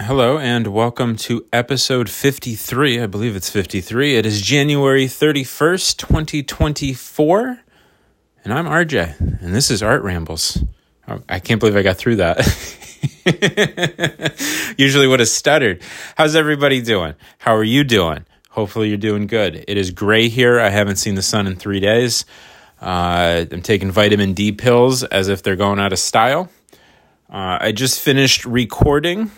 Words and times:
Hello 0.00 0.38
and 0.38 0.66
welcome 0.66 1.14
to 1.18 1.46
episode 1.52 2.10
53. 2.10 3.00
I 3.00 3.06
believe 3.06 3.36
it's 3.36 3.48
53. 3.48 4.16
It 4.16 4.26
is 4.26 4.40
January 4.40 5.04
31st, 5.04 5.96
2024. 5.98 7.60
And 8.42 8.52
I'm 8.52 8.66
RJ, 8.66 9.20
and 9.20 9.54
this 9.54 9.70
is 9.70 9.84
Art 9.84 10.02
Rambles. 10.02 10.64
Oh, 11.06 11.22
I 11.28 11.38
can't 11.38 11.60
believe 11.60 11.76
I 11.76 11.82
got 11.82 11.96
through 11.96 12.16
that. 12.16 12.38
Usually 14.76 15.06
would 15.06 15.20
have 15.20 15.28
stuttered. 15.28 15.80
How's 16.16 16.34
everybody 16.34 16.82
doing? 16.82 17.14
How 17.38 17.54
are 17.54 17.62
you 17.62 17.84
doing? 17.84 18.26
Hopefully 18.50 18.88
you're 18.88 18.98
doing 18.98 19.28
good. 19.28 19.64
It 19.68 19.76
is 19.76 19.92
gray 19.92 20.26
here. 20.26 20.58
I 20.58 20.70
haven't 20.70 20.96
seen 20.96 21.14
the 21.14 21.22
sun 21.22 21.46
in 21.46 21.54
three 21.54 21.78
days. 21.78 22.24
Uh, 22.82 23.46
I'm 23.48 23.62
taking 23.62 23.92
vitamin 23.92 24.32
D 24.32 24.50
pills 24.50 25.04
as 25.04 25.28
if 25.28 25.44
they're 25.44 25.54
going 25.54 25.78
out 25.78 25.92
of 25.92 26.00
style. 26.00 26.50
Uh, 27.30 27.58
I 27.60 27.70
just 27.70 28.00
finished 28.00 28.44
recording 28.44 29.30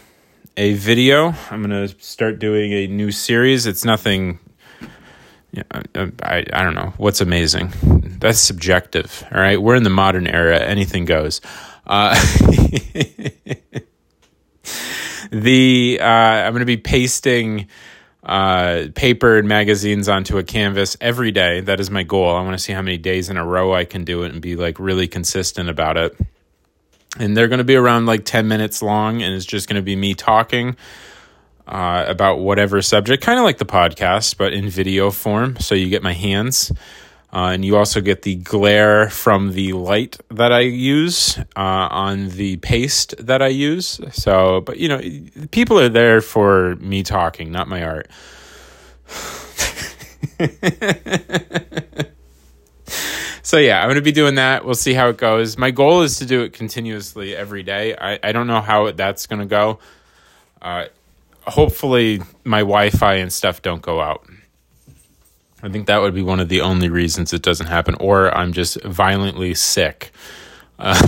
a 0.57 0.75
video. 0.75 1.35
I'm 1.51 1.63
going 1.63 1.89
to 1.89 1.95
start 2.03 2.39
doing 2.39 2.73
a 2.73 2.87
new 2.87 3.11
series. 3.11 3.67
It's 3.67 3.85
nothing 3.85 4.39
yeah, 5.57 5.63
I, 5.71 6.13
I, 6.23 6.45
I 6.53 6.63
don't 6.63 6.75
know 6.75 6.93
what's 6.99 7.23
amazing. 7.23 7.73
That's 8.21 8.39
subjective. 8.39 9.25
All 9.33 9.41
right, 9.41 9.61
we're 9.61 9.75
in 9.75 9.85
the 9.85 9.91
modern 9.91 10.27
era. 10.27 10.59
Anything 10.59 11.07
goes. 11.07 11.41
Uh, 11.87 12.15
the 15.31 15.99
uh, 16.01 16.05
I'm 16.05 16.53
going 16.53 16.61
to 16.61 16.67
be 16.67 16.77
pasting 16.77 17.69
uh, 18.23 18.89
paper 18.95 19.39
and 19.39 19.49
magazines 19.49 20.11
onto 20.11 20.37
a 20.37 20.43
canvas 20.43 20.97
every 21.01 21.31
day. 21.31 21.61
That 21.61 21.81
is 21.81 21.91
my 21.91 22.03
goal. 22.03 22.37
I 22.37 22.43
want 22.43 22.53
to 22.53 22.63
see 22.63 22.75
how 22.75 22.83
many 22.83 22.99
days 22.99 23.31
in 23.31 23.39
a 23.39 23.47
row 23.47 23.73
I 23.73 23.87
can 23.87 24.05
do 24.05 24.25
it 24.25 24.33
and 24.33 24.43
be 24.43 24.57
like 24.57 24.79
really 24.79 25.09
consistent 25.09 25.71
about 25.71 25.97
it. 25.97 26.19
And 27.19 27.37
they're 27.37 27.49
going 27.49 27.59
to 27.59 27.65
be 27.65 27.77
around 27.77 28.07
like 28.07 28.25
10 28.25 28.47
minutes 28.49 28.83
long, 28.83 29.23
and 29.23 29.35
it's 29.35 29.47
just 29.47 29.69
going 29.69 29.77
to 29.77 29.83
be 29.83 29.97
me 29.97 30.15
talking 30.15 30.77
uh, 31.67 32.05
about 32.07 32.39
whatever 32.39 32.81
subject, 32.83 33.23
kind 33.23 33.39
of 33.39 33.45
like 33.45 33.59
the 33.59 33.67
podcast, 33.67 34.37
but 34.37 34.53
in 34.53 34.69
video 34.69 35.11
form. 35.11 35.57
So 35.59 35.75
you 35.75 35.89
get 35.89 36.03
my 36.03 36.13
hands. 36.13 36.73
Uh, 37.33 37.51
and 37.51 37.65
you 37.65 37.77
also 37.77 38.01
get 38.01 38.23
the 38.23 38.37
glare 38.37 39.11
from 39.11 39.53
the 39.53 39.73
light 39.73 40.17
that 40.31 40.53
I 40.53 40.61
use 40.61 41.37
uh, 41.39 41.89
on 41.91 42.29
the 42.31 42.57
paste 42.59 43.15
that 43.19 43.43
I 43.43 43.49
use. 43.49 44.01
So, 44.13 44.61
but 44.63 44.79
you 44.79 44.89
know, 44.89 45.03
people 45.51 45.79
are 45.79 45.89
there 45.89 46.21
for 46.21 46.77
me 46.77 47.03
talking, 47.03 47.51
not 47.53 47.69
my 47.69 47.83
art. 47.85 48.09
so 53.47 53.59
yeah, 53.59 53.81
I'm 53.81 53.95
to 53.95 54.03
be 54.03 54.11
doing 54.11 54.35
that. 54.35 54.65
We'll 54.65 54.75
see 54.75 54.93
how 54.93 55.09
it 55.09 55.19
goes. 55.19 55.57
My 55.57 55.71
goal 55.71 56.03
is 56.03 56.19
to 56.19 56.27
do 56.27 56.43
it 56.43 56.53
continuously 56.53 57.37
every 57.37 57.63
day. 57.63 57.95
I, 57.97 58.19
I 58.21 58.33
don't 58.33 58.49
know 58.49 58.61
how 58.61 58.91
that's 58.91 59.29
to 59.29 59.47
go. 59.47 59.79
Uh, 60.61 60.87
hopefully 61.43 62.21
my 62.43 62.59
Wi-Fi 62.59 63.15
and 63.15 63.33
stuff 63.33 63.63
don't 63.63 63.83
go 63.83 64.01
out. 64.01 64.29
I 65.63 65.69
think 65.69 65.87
that 65.87 65.99
would 65.99 66.13
be 66.13 66.25
one 66.25 66.41
of 66.41 66.49
the 66.49 66.61
only 66.61 66.89
reasons 66.89 67.33
it 67.33 67.43
doesn't 67.43 67.69
happen, 67.69 67.95
or 68.01 68.37
I'm 68.37 68.53
just 68.53 68.83
violently 68.83 69.55
sick. 69.55 70.11
Uh, 70.77 71.01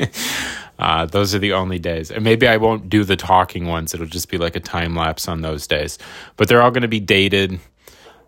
uh, 0.80 1.06
those 1.06 1.36
are 1.36 1.38
the 1.38 1.52
only 1.52 1.78
days, 1.78 2.10
and 2.10 2.24
maybe 2.24 2.48
I 2.48 2.56
won't 2.56 2.90
do 2.90 3.04
the 3.04 3.14
talking 3.14 3.68
ones. 3.68 3.94
It'll 3.94 4.06
just 4.06 4.28
be 4.28 4.38
like 4.38 4.56
a 4.56 4.60
time 4.60 4.96
lapse 4.96 5.28
on 5.28 5.42
those 5.42 5.68
days. 5.68 6.00
But 6.36 6.48
they're 6.48 6.62
all 6.62 6.72
going 6.72 6.82
to 6.82 6.88
be 6.88 6.98
dated 6.98 7.60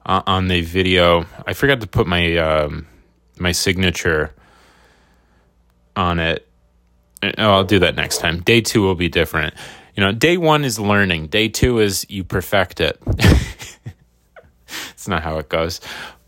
uh, 0.07 0.23
on 0.29 0.47
the 0.47 0.61
video. 0.61 1.27
I 1.45 1.55
forgot 1.55 1.81
to 1.81 1.89
put 1.89 2.07
my 2.07 2.37
um, 2.37 2.87
my 3.39 3.53
signature 3.53 4.34
on 5.95 6.19
it. 6.19 6.48
Oh, 7.23 7.53
I'll 7.53 7.65
do 7.65 7.79
that 7.81 7.97
next 7.97 8.19
time. 8.19 8.41
Day 8.41 8.61
two 8.61 8.83
will 8.83 8.95
be 8.95 9.09
different 9.09 9.55
you 9.97 10.03
know, 10.03 10.12
day 10.12 10.37
one 10.37 10.65
is 10.65 10.79
learning. 10.79 11.29
Day 11.29 11.48
two 11.48 11.79
is 11.79 12.07
you 12.11 12.23
perfect 12.23 12.81
it. 12.81 13.01
it's 14.91 15.09
not 15.09 15.23
how 15.23 15.39
it 15.39 15.48
goes. 15.48 15.81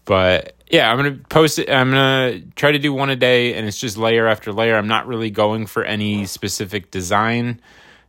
But 0.06 0.56
yeah, 0.70 0.91
I'm 0.91 0.97
gonna 0.97 1.20
post 1.29 1.58
it. 1.58 1.70
I'm 1.70 1.91
gonna 1.91 2.41
try 2.57 2.73
to 2.73 2.79
do 2.79 2.95
one 2.95 3.11
a 3.11 3.17
day, 3.17 3.55
and 3.55 3.67
it's 3.67 3.79
just 3.79 3.98
layer 3.98 4.27
after 4.27 4.55
layer. 4.55 4.75
I'm 4.75 4.89
not 4.89 5.07
really 5.07 5.30
going 5.30 5.67
for 5.67 5.85
any 5.85 6.25
specific 6.25 6.90
design. 6.90 7.61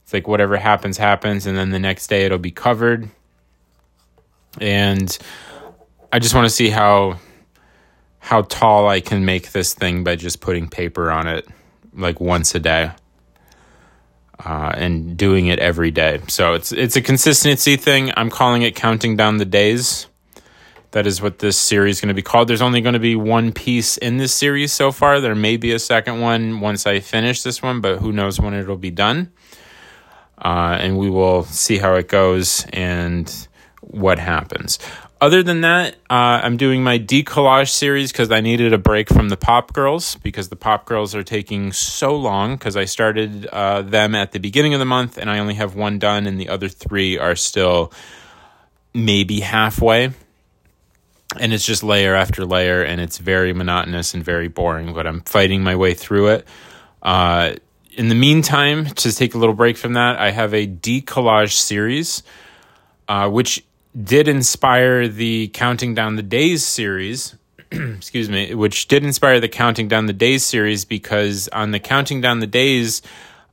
It's 0.03 0.13
like 0.13 0.29
whatever 0.29 0.55
happens, 0.55 0.97
happens, 0.97 1.45
and 1.45 1.57
then 1.57 1.71
the 1.71 1.79
next 1.79 2.07
day 2.07 2.25
it'll 2.25 2.37
be 2.37 2.51
covered. 2.51 3.09
And 4.61 5.15
I 6.11 6.19
just 6.19 6.33
want 6.33 6.45
to 6.45 6.49
see 6.49 6.69
how 6.69 7.19
how 8.29 8.43
tall 8.43 8.87
I 8.87 9.01
can 9.01 9.25
make 9.25 9.53
this 9.53 9.73
thing 9.73 10.03
by 10.03 10.15
just 10.15 10.39
putting 10.39 10.69
paper 10.69 11.09
on 11.09 11.25
it, 11.25 11.47
like 11.95 12.19
once 12.19 12.53
a 12.53 12.59
day 12.59 12.91
uh, 14.45 14.71
and 14.75 15.17
doing 15.17 15.47
it 15.47 15.57
every 15.57 15.89
day. 15.89 16.21
So 16.27 16.53
it's 16.53 16.71
it's 16.71 16.95
a 16.95 17.01
consistency 17.01 17.75
thing. 17.75 18.11
I'm 18.15 18.29
calling 18.29 18.61
it 18.61 18.75
counting 18.75 19.15
down 19.17 19.37
the 19.37 19.45
days. 19.45 20.05
That 20.91 21.07
is 21.07 21.23
what 21.23 21.39
this 21.39 21.57
series 21.57 21.95
is 21.95 22.01
going 22.01 22.09
to 22.09 22.13
be 22.13 22.21
called. 22.21 22.47
There's 22.47 22.61
only 22.61 22.81
going 22.81 22.93
to 22.93 22.99
be 22.99 23.15
one 23.15 23.51
piece 23.51 23.97
in 23.97 24.17
this 24.17 24.31
series 24.31 24.73
so 24.73 24.91
far. 24.91 25.19
There 25.19 25.33
may 25.33 25.57
be 25.57 25.71
a 25.71 25.79
second 25.79 26.21
one 26.21 26.59
once 26.59 26.85
I 26.85 26.99
finish 26.99 27.41
this 27.41 27.63
one, 27.63 27.81
but 27.81 27.97
who 27.97 28.11
knows 28.11 28.39
when 28.39 28.53
it'll 28.53 28.77
be 28.77 28.91
done. 28.91 29.31
Uh, 30.37 30.77
and 30.79 30.99
we 30.99 31.09
will 31.09 31.45
see 31.45 31.79
how 31.79 31.95
it 31.95 32.07
goes 32.07 32.67
and 32.73 33.47
what 33.81 34.19
happens 34.19 34.77
other 35.21 35.43
than 35.43 35.61
that, 35.61 35.95
uh, 36.09 36.39
I'm 36.43 36.55
doing 36.55 36.83
my 36.83 36.97
decollage 36.97 37.69
series 37.69 38.11
because 38.11 38.31
I 38.31 38.39
needed 38.39 38.71
a 38.73 38.77
break 38.77 39.09
from 39.09 39.29
the 39.29 39.37
Pop 39.37 39.73
Girls 39.73 40.15
because 40.15 40.49
the 40.49 40.55
Pop 40.55 40.85
Girls 40.85 41.13
are 41.13 41.23
taking 41.23 41.73
so 41.73 42.15
long 42.15 42.55
because 42.55 42.77
I 42.77 42.85
started 42.85 43.45
uh, 43.47 43.81
them 43.81 44.15
at 44.15 44.31
the 44.31 44.39
beginning 44.39 44.73
of 44.73 44.79
the 44.79 44.85
month 44.85 45.17
and 45.17 45.29
I 45.29 45.39
only 45.39 45.55
have 45.55 45.75
one 45.75 45.99
done 45.99 46.25
and 46.25 46.39
the 46.39 46.47
other 46.47 46.69
three 46.69 47.17
are 47.17 47.35
still 47.35 47.91
maybe 48.93 49.41
halfway. 49.41 50.11
And 51.37 51.53
it's 51.53 51.65
just 51.65 51.83
layer 51.83 52.15
after 52.15 52.45
layer 52.45 52.81
and 52.81 53.01
it's 53.01 53.17
very 53.17 53.53
monotonous 53.53 54.13
and 54.13 54.23
very 54.23 54.47
boring, 54.47 54.93
but 54.93 55.05
I'm 55.05 55.21
fighting 55.21 55.61
my 55.61 55.75
way 55.75 55.93
through 55.93 56.29
it. 56.29 56.47
Uh, 57.03 57.55
in 57.91 58.07
the 58.07 58.15
meantime, 58.15 58.85
to 58.85 59.11
take 59.11 59.33
a 59.33 59.37
little 59.37 59.53
break 59.53 59.75
from 59.75 59.93
that, 59.93 60.17
I 60.17 60.31
have 60.31 60.53
a 60.53 60.65
decollage 60.65 61.51
series, 61.51 62.23
uh, 63.09 63.29
which 63.29 63.63
did 64.01 64.27
inspire 64.27 65.07
the 65.07 65.47
Counting 65.49 65.95
Down 65.95 66.15
the 66.15 66.23
Days 66.23 66.65
series. 66.65 67.35
excuse 67.71 68.29
me, 68.29 68.53
which 68.55 68.87
did 68.87 69.03
inspire 69.03 69.39
the 69.39 69.49
Counting 69.49 69.87
Down 69.87 70.05
the 70.05 70.13
Days 70.13 70.45
series 70.45 70.85
because 70.85 71.47
on 71.49 71.71
the 71.71 71.79
Counting 71.79 72.21
Down 72.21 72.39
the 72.39 72.47
Days, 72.47 73.01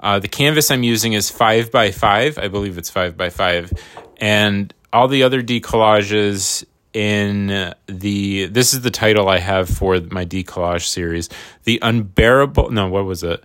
uh, 0.01 0.19
the 0.19 0.29
canvas 0.29 0.71
I'm 0.71 0.83
using 0.83 1.13
is 1.13 1.31
five 1.31 1.71
by 1.71 1.91
five. 1.91 2.39
I 2.39 2.49
believe 2.49 2.79
it's 2.79 2.91
five 2.91 3.17
by 3.17 3.31
five, 3.31 3.73
and 4.19 4.73
all 4.93 5.09
the 5.09 5.23
other 5.23 5.43
decollages 5.43 6.65
in 6.93 7.75
the 7.87 8.47
this 8.47 8.73
is 8.73 8.81
the 8.83 8.91
title 8.91 9.29
I 9.29 9.39
have 9.39 9.69
for 9.69 10.01
my 10.01 10.25
decollage 10.25 10.87
series. 10.87 11.29
The 11.65 11.79
unbearable. 11.83 12.71
No, 12.71 12.89
what 12.89 13.05
was 13.05 13.23
it? 13.23 13.45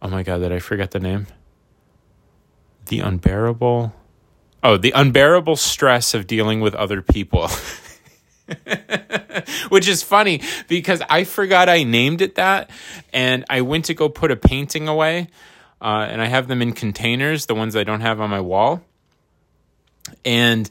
Oh 0.00 0.08
my 0.08 0.22
god, 0.22 0.38
did 0.38 0.52
I 0.52 0.58
forget 0.58 0.90
the 0.90 1.00
name? 1.00 1.26
The 2.86 3.00
unbearable. 3.00 3.94
Oh, 4.62 4.76
the 4.76 4.92
unbearable 4.92 5.56
stress 5.56 6.14
of 6.14 6.26
dealing 6.26 6.60
with 6.60 6.74
other 6.74 7.02
people. 7.02 7.48
Which 9.68 9.88
is 9.88 10.02
funny 10.02 10.42
because 10.68 11.02
I 11.08 11.24
forgot 11.24 11.68
I 11.68 11.82
named 11.82 12.20
it 12.20 12.36
that. 12.36 12.70
And 13.12 13.44
I 13.50 13.62
went 13.62 13.86
to 13.86 13.94
go 13.94 14.08
put 14.08 14.30
a 14.30 14.36
painting 14.36 14.86
away. 14.86 15.28
Uh, 15.80 16.06
and 16.08 16.22
I 16.22 16.26
have 16.26 16.46
them 16.46 16.62
in 16.62 16.74
containers, 16.74 17.46
the 17.46 17.56
ones 17.56 17.74
I 17.74 17.82
don't 17.82 18.02
have 18.02 18.20
on 18.20 18.30
my 18.30 18.40
wall. 18.40 18.82
And 20.24 20.68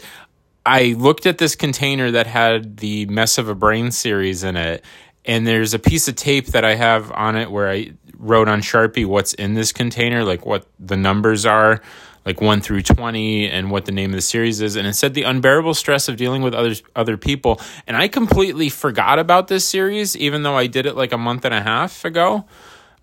I 0.66 0.96
looked 0.98 1.26
at 1.26 1.38
this 1.38 1.56
container 1.56 2.12
that 2.12 2.28
had 2.28 2.78
the 2.78 3.08
Mess 3.08 3.38
of 3.38 3.50
a 3.50 3.56
Brain 3.56 3.92
series 3.92 4.44
in 4.44 4.56
it. 4.56 4.86
And 5.26 5.46
there's 5.46 5.74
a 5.74 5.80
piece 5.80 6.08
of 6.08 6.16
tape 6.16 6.48
that 6.48 6.64
I 6.64 6.76
have 6.76 7.12
on 7.12 7.36
it 7.36 7.52
where 7.52 7.70
I 7.70 7.92
wrote 8.18 8.48
on 8.48 8.62
Sharpie 8.62 9.06
what's 9.06 9.34
in 9.34 9.54
this 9.54 9.74
container, 9.74 10.24
like 10.24 10.46
what 10.46 10.66
the 10.80 10.98
numbers 10.98 11.46
are 11.46 11.82
like 12.26 12.40
1 12.40 12.62
through 12.62 12.84
20 12.84 13.50
and 13.50 13.72
what 13.72 13.86
the 13.86 13.92
name 13.92 14.12
of 14.12 14.16
the 14.16 14.22
series 14.22 14.62
is. 14.62 14.76
And 14.76 14.88
it 14.88 14.94
said 14.94 15.14
the 15.14 15.24
unbearable 15.24 15.74
stress 15.74 16.08
of 16.08 16.18
dealing 16.18 16.42
with 16.42 16.54
other 16.54 16.76
other 16.96 17.18
people. 17.18 17.60
And 17.88 17.98
I 17.98 18.08
completely 18.08 18.70
forgot 18.70 19.20
about 19.20 19.48
this 19.48 19.68
series 19.68 20.16
even 20.16 20.44
though 20.44 20.56
I 20.56 20.68
did 20.68 20.86
it 20.86 20.96
like 20.96 21.12
a 21.12 21.18
month 21.18 21.46
and 21.46 21.54
a 21.54 21.62
half 21.62 22.06
ago. 22.06 22.46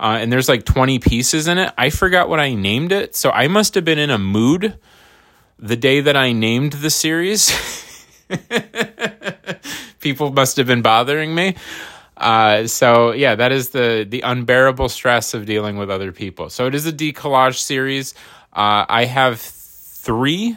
Uh, 0.00 0.18
and 0.20 0.32
there's 0.32 0.48
like 0.48 0.64
20 0.64 1.00
pieces 1.00 1.48
in 1.48 1.58
it. 1.58 1.72
I 1.76 1.90
forgot 1.90 2.28
what 2.28 2.38
I 2.38 2.54
named 2.54 2.92
it. 2.92 3.16
So 3.16 3.30
I 3.30 3.48
must 3.48 3.74
have 3.74 3.84
been 3.84 3.98
in 3.98 4.10
a 4.10 4.18
mood 4.18 4.78
the 5.58 5.76
day 5.76 6.00
that 6.00 6.16
I 6.16 6.30
named 6.32 6.74
the 6.74 6.90
series. 6.90 7.52
People 10.00 10.30
must 10.30 10.56
have 10.56 10.68
been 10.68 10.82
bothering 10.82 11.34
me. 11.34 11.56
Uh, 12.16 12.66
so 12.66 13.12
yeah, 13.12 13.34
that 13.36 13.52
is 13.52 13.70
the 13.70 14.06
the 14.08 14.20
unbearable 14.22 14.88
stress 14.88 15.34
of 15.34 15.46
dealing 15.46 15.76
with 15.76 15.90
other 15.90 16.10
people. 16.10 16.50
So 16.50 16.66
it 16.66 16.74
is 16.74 16.86
a 16.86 16.92
decollage 16.92 17.58
series. 17.58 18.14
Uh, 18.52 18.84
I 18.88 19.04
have 19.04 19.40
three 19.40 20.56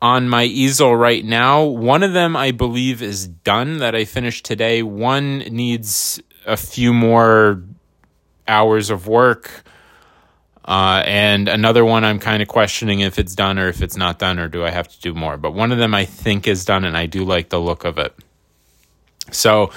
on 0.00 0.28
my 0.28 0.44
easel 0.44 0.96
right 0.96 1.24
now. 1.24 1.62
One 1.62 2.02
of 2.02 2.12
them, 2.12 2.36
I 2.36 2.50
believe, 2.50 3.02
is 3.02 3.28
done 3.28 3.78
that 3.78 3.94
I 3.94 4.04
finished 4.04 4.44
today. 4.44 4.82
One 4.82 5.38
needs 5.38 6.20
a 6.44 6.56
few 6.56 6.92
more 6.92 7.62
hours 8.48 8.90
of 8.90 9.06
work. 9.06 9.62
Uh, 10.64 11.02
and 11.06 11.48
another 11.48 11.84
one 11.84 12.04
I'm 12.04 12.18
kind 12.18 12.42
of 12.42 12.48
questioning 12.48 13.00
if 13.00 13.18
it's 13.18 13.34
done 13.34 13.58
or 13.58 13.68
if 13.68 13.82
it's 13.82 13.96
not 13.96 14.18
done 14.18 14.38
or 14.38 14.48
do 14.48 14.64
I 14.64 14.70
have 14.70 14.88
to 14.88 15.00
do 15.00 15.14
more. 15.14 15.36
But 15.36 15.52
one 15.52 15.72
of 15.72 15.78
them 15.78 15.94
I 15.94 16.04
think 16.04 16.46
is 16.46 16.64
done 16.64 16.84
and 16.84 16.96
I 16.96 17.06
do 17.06 17.24
like 17.24 17.48
the 17.48 17.60
look 17.60 17.84
of 17.84 17.98
it. 17.98 18.14
So 19.32 19.70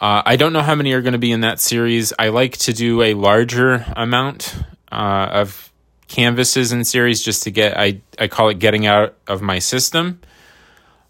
uh, 0.00 0.22
I 0.24 0.36
don't 0.36 0.52
know 0.52 0.62
how 0.62 0.74
many 0.74 0.92
are 0.92 1.02
going 1.02 1.12
to 1.12 1.18
be 1.18 1.32
in 1.32 1.40
that 1.42 1.60
series. 1.60 2.12
I 2.18 2.28
like 2.28 2.56
to 2.58 2.72
do 2.72 3.02
a 3.02 3.14
larger 3.14 3.84
amount 3.96 4.56
uh, 4.90 5.28
of 5.32 5.72
canvases 6.14 6.70
in 6.70 6.84
series 6.84 7.20
just 7.20 7.42
to 7.42 7.50
get, 7.50 7.76
I, 7.76 8.00
I 8.20 8.28
call 8.28 8.48
it 8.48 8.60
getting 8.60 8.86
out 8.86 9.16
of 9.26 9.42
my 9.42 9.58
system. 9.58 10.20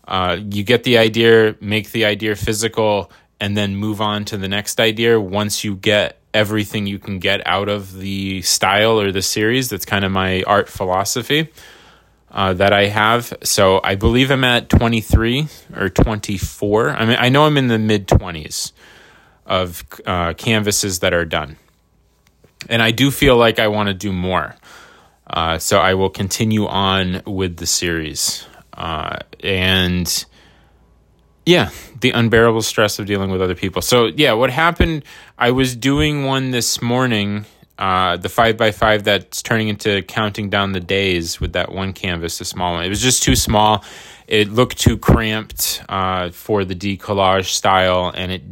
Uh, 0.09 0.39
you 0.51 0.65
get 0.65 0.85
the 0.85 0.97
idea, 0.97 1.56
make 1.61 1.93
the 1.93 2.06
idea 2.06 2.35
physical, 2.35 3.12
and 3.39 3.55
then 3.55 3.77
move 3.77 4.01
on 4.01 4.25
to 4.25 4.39
the 4.39 4.49
next 4.49 4.81
idea 4.81 5.21
once 5.21 5.62
you 5.62 5.77
get 5.77 6.19
everything 6.33 6.87
you 6.87 6.99
can 6.99 7.19
get 7.19 7.47
out 7.47 7.69
of 7.69 7.99
the 7.99 8.41
style 8.41 8.99
or 8.99 9.12
the 9.12 9.21
series. 9.21 9.69
That's 9.69 9.85
kind 9.85 10.06
of 10.06 10.11
my 10.11 10.43
art 10.45 10.71
philosophy 10.71 11.50
uh, 12.31 12.55
that 12.55 12.73
I 12.73 12.87
have. 12.87 13.35
So 13.43 13.81
I 13.85 13.97
believe 13.97 14.31
I'm 14.31 14.45
at 14.45 14.71
23 14.71 15.49
or 15.77 15.91
24. 15.91 16.91
I 16.91 17.05
mean, 17.05 17.17
I 17.21 17.29
know 17.29 17.45
I'm 17.45 17.59
in 17.59 17.69
the 17.69 17.79
mid 17.79 18.09
20s 18.09 18.73
of 19.45 19.85
uh, 20.07 20.33
canvases 20.33 21.00
that 21.00 21.12
are 21.12 21.27
done. 21.27 21.59
And 22.71 22.81
I 22.81 22.91
do 22.91 23.11
feel 23.11 23.37
like 23.37 23.59
I 23.59 23.69
want 23.69 23.89
to 23.89 23.95
do 23.95 24.11
more. 24.11 24.57
Uh, 25.26 25.59
so 25.59 25.79
I 25.79 25.94
will 25.94 26.11
continue 26.11 26.67
on 26.67 27.23
with 27.26 27.56
the 27.56 27.67
series. 27.67 28.47
Uh, 28.73 29.19
and 29.43 30.25
yeah, 31.47 31.71
the 32.00 32.11
unbearable 32.11 32.62
stress 32.62 32.99
of 32.99 33.06
dealing 33.06 33.31
with 33.31 33.43
other 33.43 33.55
people. 33.55 33.82
So 33.82 34.06
yeah, 34.06 34.32
what 34.32 34.50
happened? 34.50 35.05
I 35.38 35.50
was 35.50 35.76
doing 35.76 36.25
one 36.25 36.50
this 36.50 36.81
morning, 36.81 37.47
uh, 37.79 38.17
the 38.17 38.29
five 38.29 38.56
by 38.56 38.71
five 38.71 39.05
that's 39.05 39.43
turning 39.43 39.69
into 39.69 40.03
counting 40.03 40.50
down 40.50 40.73
the 40.73 40.81
days 40.81 41.41
with 41.41 41.53
that 41.55 41.73
one 41.73 41.93
canvas, 41.93 42.38
the 42.38 42.44
small 42.44 42.75
one. 42.75 42.85
It 42.85 42.88
was 42.88 43.03
just 43.03 43.23
too 43.23 43.37
small. 43.37 43.85
It 44.26 44.50
looked 44.50 44.79
too 44.79 44.97
cramped 44.97 45.82
uh, 45.88 46.31
for 46.31 46.65
the 46.65 46.75
decollage 46.75 47.47
style, 47.47 48.11
and 48.15 48.32
it 48.32 48.43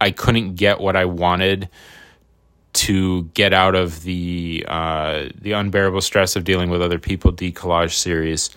I 0.00 0.10
couldn't 0.10 0.54
get 0.56 0.80
what 0.80 0.94
I 0.94 1.06
wanted 1.06 1.68
to 2.76 3.24
get 3.34 3.52
out 3.52 3.74
of 3.74 4.02
the 4.02 4.64
uh, 4.68 5.28
the 5.40 5.52
unbearable 5.52 6.00
stress 6.00 6.36
of 6.36 6.44
dealing 6.44 6.70
with 6.70 6.82
other 6.82 6.98
people 6.98 7.32
decollage 7.32 7.94
series 7.94 8.50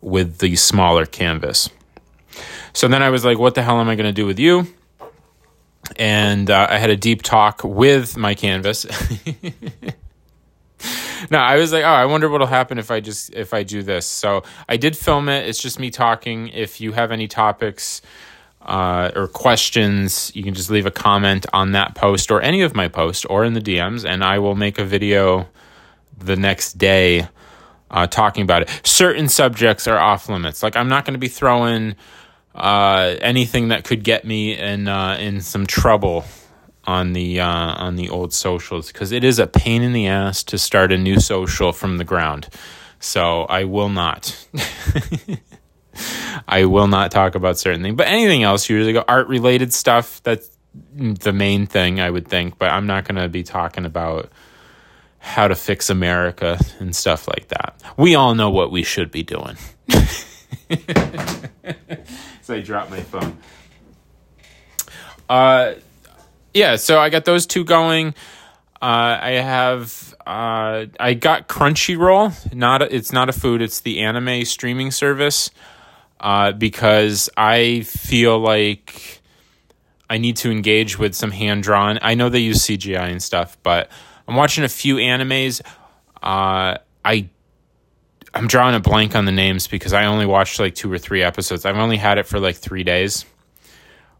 with 0.00 0.38
the 0.38 0.56
smaller 0.56 1.06
canvas. 1.06 1.70
So 2.72 2.88
then 2.88 3.02
I 3.02 3.10
was 3.10 3.24
like, 3.24 3.38
what 3.38 3.54
the 3.54 3.62
hell 3.62 3.80
am 3.80 3.88
I 3.88 3.96
going 3.96 4.06
to 4.06 4.12
do 4.12 4.26
with 4.26 4.38
you? 4.38 4.66
And 5.96 6.50
uh, 6.50 6.68
I 6.70 6.78
had 6.78 6.90
a 6.90 6.96
deep 6.96 7.22
talk 7.22 7.62
with 7.64 8.16
my 8.16 8.34
canvas. 8.34 8.84
no, 11.30 11.38
I 11.38 11.56
was 11.56 11.72
like, 11.72 11.84
oh, 11.84 11.88
I 11.88 12.06
wonder 12.06 12.28
what'll 12.28 12.46
happen 12.46 12.78
if 12.78 12.90
I 12.90 13.00
just 13.00 13.32
if 13.34 13.54
I 13.54 13.62
do 13.62 13.82
this. 13.82 14.06
So 14.06 14.42
I 14.68 14.76
did 14.76 14.96
film 14.96 15.28
it. 15.28 15.48
It's 15.48 15.60
just 15.60 15.78
me 15.78 15.90
talking. 15.90 16.48
If 16.48 16.80
you 16.80 16.92
have 16.92 17.12
any 17.12 17.28
topics 17.28 18.02
uh, 18.62 19.10
or 19.16 19.26
questions, 19.26 20.30
you 20.34 20.42
can 20.42 20.54
just 20.54 20.70
leave 20.70 20.86
a 20.86 20.90
comment 20.90 21.46
on 21.52 21.72
that 21.72 21.94
post 21.94 22.30
or 22.30 22.40
any 22.42 22.62
of 22.62 22.74
my 22.74 22.88
posts 22.88 23.24
or 23.24 23.44
in 23.44 23.54
the 23.54 23.60
DMs, 23.60 24.04
and 24.04 24.22
I 24.22 24.38
will 24.38 24.54
make 24.54 24.78
a 24.78 24.84
video 24.84 25.48
the 26.18 26.36
next 26.36 26.74
day 26.74 27.28
uh, 27.90 28.06
talking 28.06 28.42
about 28.42 28.62
it. 28.62 28.80
Certain 28.84 29.28
subjects 29.28 29.86
are 29.86 29.98
off 29.98 30.28
limits. 30.28 30.62
Like 30.62 30.76
I'm 30.76 30.88
not 30.88 31.04
going 31.04 31.14
to 31.14 31.18
be 31.18 31.28
throwing 31.28 31.96
uh, 32.54 33.16
anything 33.20 33.68
that 33.68 33.84
could 33.84 34.04
get 34.04 34.24
me 34.24 34.56
in 34.56 34.88
uh, 34.88 35.16
in 35.18 35.40
some 35.40 35.66
trouble 35.66 36.24
on 36.84 37.12
the 37.12 37.40
uh, 37.40 37.46
on 37.46 37.96
the 37.96 38.08
old 38.08 38.32
socials 38.32 38.92
because 38.92 39.12
it 39.12 39.24
is 39.24 39.38
a 39.38 39.46
pain 39.46 39.82
in 39.82 39.92
the 39.92 40.06
ass 40.06 40.42
to 40.44 40.58
start 40.58 40.92
a 40.92 40.98
new 40.98 41.18
social 41.18 41.72
from 41.72 41.98
the 41.98 42.04
ground. 42.04 42.48
So 42.98 43.44
I 43.44 43.64
will 43.64 43.88
not. 43.88 44.46
I 46.48 46.64
will 46.64 46.88
not 46.88 47.10
talk 47.10 47.34
about 47.34 47.58
certain 47.58 47.82
things, 47.82 47.96
but 47.96 48.06
anything 48.06 48.42
else 48.42 48.68
usually 48.68 48.92
go 48.92 49.04
art 49.06 49.28
related 49.28 49.72
stuff. 49.72 50.22
That's 50.22 50.50
the 50.94 51.32
main 51.32 51.66
thing 51.66 52.00
I 52.00 52.10
would 52.10 52.28
think, 52.28 52.58
but 52.58 52.70
I'm 52.70 52.86
not 52.86 53.04
going 53.04 53.20
to 53.20 53.28
be 53.28 53.42
talking 53.42 53.84
about 53.84 54.30
how 55.18 55.48
to 55.48 55.54
fix 55.54 55.90
America 55.90 56.58
and 56.78 56.96
stuff 56.96 57.28
like 57.28 57.48
that. 57.48 57.80
We 57.96 58.14
all 58.14 58.34
know 58.34 58.50
what 58.50 58.70
we 58.70 58.82
should 58.82 59.10
be 59.10 59.22
doing. 59.22 59.56
so 62.42 62.54
I 62.54 62.60
dropped 62.60 62.90
my 62.90 63.00
phone. 63.00 63.36
Uh, 65.28 65.74
yeah, 66.54 66.76
so 66.76 66.98
I 66.98 67.10
got 67.10 67.24
those 67.24 67.46
two 67.46 67.64
going. 67.64 68.14
Uh, 68.82 69.18
I 69.20 69.30
have 69.32 70.14
uh, 70.26 70.86
I 70.98 71.14
got 71.14 71.48
Crunchyroll. 71.48 72.54
Not 72.54 72.82
a, 72.82 72.94
it's 72.94 73.12
not 73.12 73.28
a 73.28 73.32
food. 73.32 73.60
It's 73.60 73.80
the 73.80 74.00
anime 74.00 74.44
streaming 74.44 74.90
service. 74.90 75.50
Uh, 76.20 76.52
because 76.52 77.30
I 77.36 77.80
feel 77.80 78.38
like 78.38 79.22
I 80.10 80.18
need 80.18 80.36
to 80.38 80.50
engage 80.50 80.98
with 80.98 81.14
some 81.14 81.30
hand 81.30 81.62
drawn. 81.62 81.98
I 82.02 82.14
know 82.14 82.28
they 82.28 82.40
use 82.40 82.58
CGI 82.58 83.10
and 83.10 83.22
stuff, 83.22 83.56
but 83.62 83.90
I'm 84.28 84.36
watching 84.36 84.62
a 84.62 84.68
few 84.68 84.96
animes. 84.96 85.62
Uh, 86.22 86.76
I 87.04 87.28
I'm 88.34 88.46
drawing 88.46 88.74
a 88.74 88.80
blank 88.80 89.16
on 89.16 89.24
the 89.24 89.32
names 89.32 89.66
because 89.66 89.92
I 89.92 90.04
only 90.04 90.26
watched 90.26 90.60
like 90.60 90.74
two 90.74 90.92
or 90.92 90.98
three 90.98 91.22
episodes. 91.22 91.64
I've 91.64 91.76
only 91.76 91.96
had 91.96 92.18
it 92.18 92.26
for 92.26 92.38
like 92.38 92.56
three 92.56 92.84
days. 92.84 93.24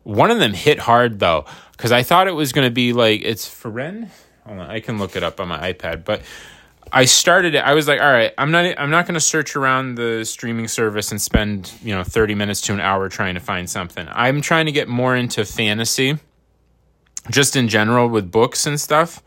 One 0.02 0.31
of 0.31 0.38
them 0.38 0.55
hit 0.55 0.79
hard 0.79 1.19
though, 1.19 1.44
because 1.73 1.93
I 1.93 2.02
thought 2.02 2.26
it 2.26 2.35
was 2.35 2.52
going 2.52 2.67
to 2.67 2.73
be 2.73 2.93
like 2.93 3.23
it's 3.23 3.49
Frieren. 3.49 4.08
Hold 4.47 4.61
on, 4.61 4.70
I 4.70 4.81
can 4.81 4.99
look 4.99 5.17
it 5.17 5.23
up 5.23 5.38
on 5.38 5.49
my 5.49 5.73
iPad. 5.73 6.05
But 6.05 6.23
I 6.92 7.04
started 7.04 7.54
it. 7.54 7.58
I 7.58 7.75
was 7.75 7.87
like, 7.87 8.00
all 8.00 8.10
right, 8.10 8.32
I'm 8.37 8.50
not. 8.50 8.64
I'm 8.78 8.90
not 8.90 9.06
going 9.06 9.14
to 9.14 9.20
search 9.20 9.54
around 9.54 9.94
the 9.94 10.25
streaming 10.25 10.69
service 10.69 11.10
and 11.10 11.20
spend 11.20 11.72
you 11.82 11.94
know 11.94 12.02
30 12.02 12.34
minutes 12.34 12.60
to 12.62 12.72
an 12.72 12.81
hour 12.81 13.08
trying 13.08 13.34
to 13.34 13.40
find 13.40 13.70
something. 13.70 14.06
I'm 14.10 14.40
trying 14.40 14.66
to 14.66 14.72
get 14.72 14.88
more 14.88 15.14
into 15.14 15.44
fantasy, 15.44 16.19
just 17.31 17.54
in 17.54 17.69
general 17.69 18.08
with 18.08 18.31
books 18.31 18.66
and 18.66 18.81
stuff. 18.81 19.22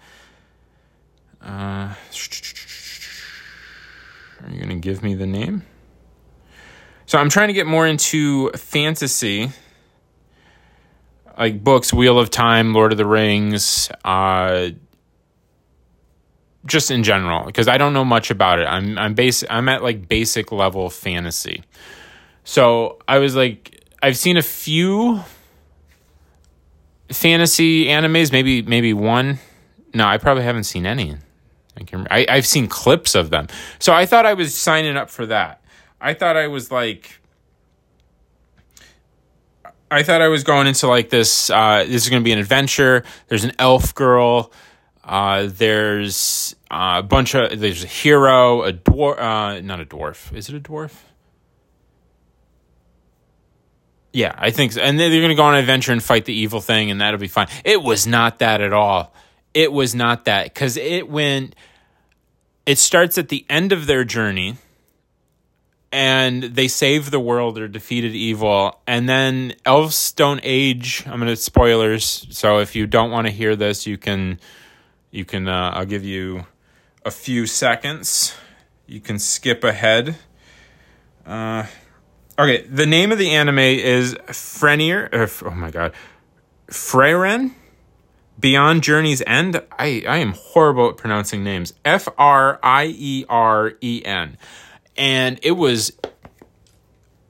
Uh, 1.41 1.93
are 4.43 4.49
you 4.49 4.57
going 4.57 4.69
to 4.69 4.75
give 4.75 5.03
me 5.03 5.15
the 5.15 5.27
name? 5.27 5.63
So 7.05 7.17
I'm 7.17 7.29
trying 7.29 7.47
to 7.49 7.53
get 7.53 7.67
more 7.67 7.85
into 7.85 8.49
fantasy, 8.51 9.51
like 11.37 11.63
books, 11.63 11.93
Wheel 11.93 12.17
of 12.17 12.29
Time, 12.29 12.73
Lord 12.73 12.91
of 12.91 12.97
the 12.97 13.05
Rings, 13.05 13.89
uh, 14.03 14.69
just 16.65 16.91
in 16.91 17.03
general, 17.03 17.45
because 17.45 17.67
I 17.67 17.77
don't 17.77 17.93
know 17.93 18.05
much 18.05 18.31
about 18.31 18.59
it. 18.59 18.65
I'm 18.65 18.97
I'm 18.97 19.13
base 19.13 19.43
I'm 19.49 19.69
at 19.69 19.83
like 19.83 20.07
basic 20.07 20.51
level 20.51 20.89
fantasy. 20.89 21.63
So 22.43 22.99
I 23.07 23.19
was 23.19 23.35
like, 23.35 23.83
I've 24.01 24.17
seen 24.17 24.37
a 24.37 24.41
few 24.41 25.21
fantasy 27.09 27.85
animes, 27.85 28.31
maybe 28.31 28.61
maybe 28.61 28.93
one. 28.93 29.39
No, 29.93 30.05
I 30.05 30.17
probably 30.17 30.43
haven't 30.43 30.63
seen 30.63 30.85
any. 30.85 31.17
I 31.77 31.83
can. 31.83 32.07
I, 32.09 32.25
I've 32.29 32.45
seen 32.45 32.67
clips 32.67 33.15
of 33.15 33.29
them, 33.29 33.47
so 33.79 33.93
I 33.93 34.05
thought 34.05 34.25
I 34.25 34.33
was 34.33 34.55
signing 34.57 34.97
up 34.97 35.09
for 35.09 35.25
that. 35.27 35.61
I 35.99 36.13
thought 36.13 36.37
I 36.37 36.47
was 36.47 36.71
like. 36.71 37.19
I 39.89 40.01
thought 40.01 40.21
I 40.21 40.27
was 40.27 40.43
going 40.43 40.65
into 40.65 40.87
like 40.87 41.09
this. 41.09 41.51
Uh, 41.51 41.83
this 41.87 42.03
is 42.03 42.09
going 42.09 42.21
to 42.21 42.23
be 42.23 42.31
an 42.31 42.39
adventure. 42.39 43.03
There's 43.27 43.43
an 43.43 43.53
elf 43.59 43.93
girl. 43.93 44.51
Uh, 45.03 45.49
there's 45.51 46.55
uh, 46.71 46.95
a 46.99 47.03
bunch 47.03 47.35
of. 47.35 47.59
There's 47.59 47.83
a 47.83 47.87
hero, 47.87 48.63
a 48.63 48.73
dwarf. 48.73 49.19
Uh, 49.19 49.61
not 49.61 49.79
a 49.79 49.85
dwarf. 49.85 50.33
Is 50.33 50.49
it 50.49 50.55
a 50.55 50.59
dwarf? 50.59 50.93
Yeah, 54.13 54.35
I 54.37 54.51
think 54.51 54.73
so. 54.73 54.81
And 54.81 54.99
they're 54.99 55.09
going 55.09 55.29
to 55.29 55.35
go 55.35 55.43
on 55.43 55.55
an 55.55 55.59
adventure 55.59 55.91
and 55.91 56.01
fight 56.01 56.25
the 56.25 56.33
evil 56.33 56.61
thing, 56.61 56.91
and 56.91 57.01
that'll 57.01 57.19
be 57.19 57.27
fine. 57.27 57.47
It 57.65 57.81
was 57.81 58.05
not 58.05 58.39
that 58.39 58.61
at 58.61 58.71
all 58.71 59.13
it 59.53 59.71
was 59.71 59.93
not 59.93 60.25
that 60.25 60.45
because 60.45 60.77
it 60.77 61.09
went 61.09 61.55
it 62.65 62.77
starts 62.77 63.17
at 63.17 63.29
the 63.29 63.45
end 63.49 63.71
of 63.71 63.85
their 63.85 64.03
journey 64.03 64.55
and 65.91 66.43
they 66.43 66.67
save 66.67 67.11
the 67.11 67.19
world 67.19 67.59
or 67.59 67.67
defeated 67.67 68.13
evil 68.13 68.79
and 68.87 69.07
then 69.07 69.53
elves 69.65 70.11
don't 70.13 70.41
age 70.43 71.03
i'm 71.05 71.19
gonna 71.19 71.35
spoilers 71.35 72.27
so 72.31 72.59
if 72.59 72.75
you 72.75 72.87
don't 72.87 73.11
want 73.11 73.27
to 73.27 73.31
hear 73.31 73.55
this 73.55 73.85
you 73.85 73.97
can 73.97 74.39
you 75.13 75.23
can 75.23 75.47
uh, 75.47 75.71
i'll 75.73 75.85
give 75.85 76.03
you 76.03 76.45
a 77.05 77.11
few 77.11 77.45
seconds 77.45 78.35
you 78.87 78.99
can 78.99 79.19
skip 79.19 79.63
ahead 79.63 80.15
uh, 81.25 81.65
okay 82.37 82.63
the 82.63 82.85
name 82.85 83.11
of 83.11 83.17
the 83.17 83.29
anime 83.29 83.59
is 83.59 84.15
Frenir 84.27 85.09
oh 85.45 85.51
my 85.51 85.71
god 85.71 85.93
Frieren 86.67 87.53
Beyond 88.39 88.83
Journey's 88.83 89.21
End. 89.25 89.61
I, 89.71 90.03
I 90.07 90.17
am 90.17 90.33
horrible 90.33 90.89
at 90.89 90.97
pronouncing 90.97 91.43
names. 91.43 91.73
F 91.85 92.07
R 92.17 92.59
I 92.63 92.85
E 92.87 93.25
R 93.29 93.73
E 93.79 94.01
N. 94.03 94.37
And 94.97 95.39
it 95.43 95.51
was, 95.51 95.93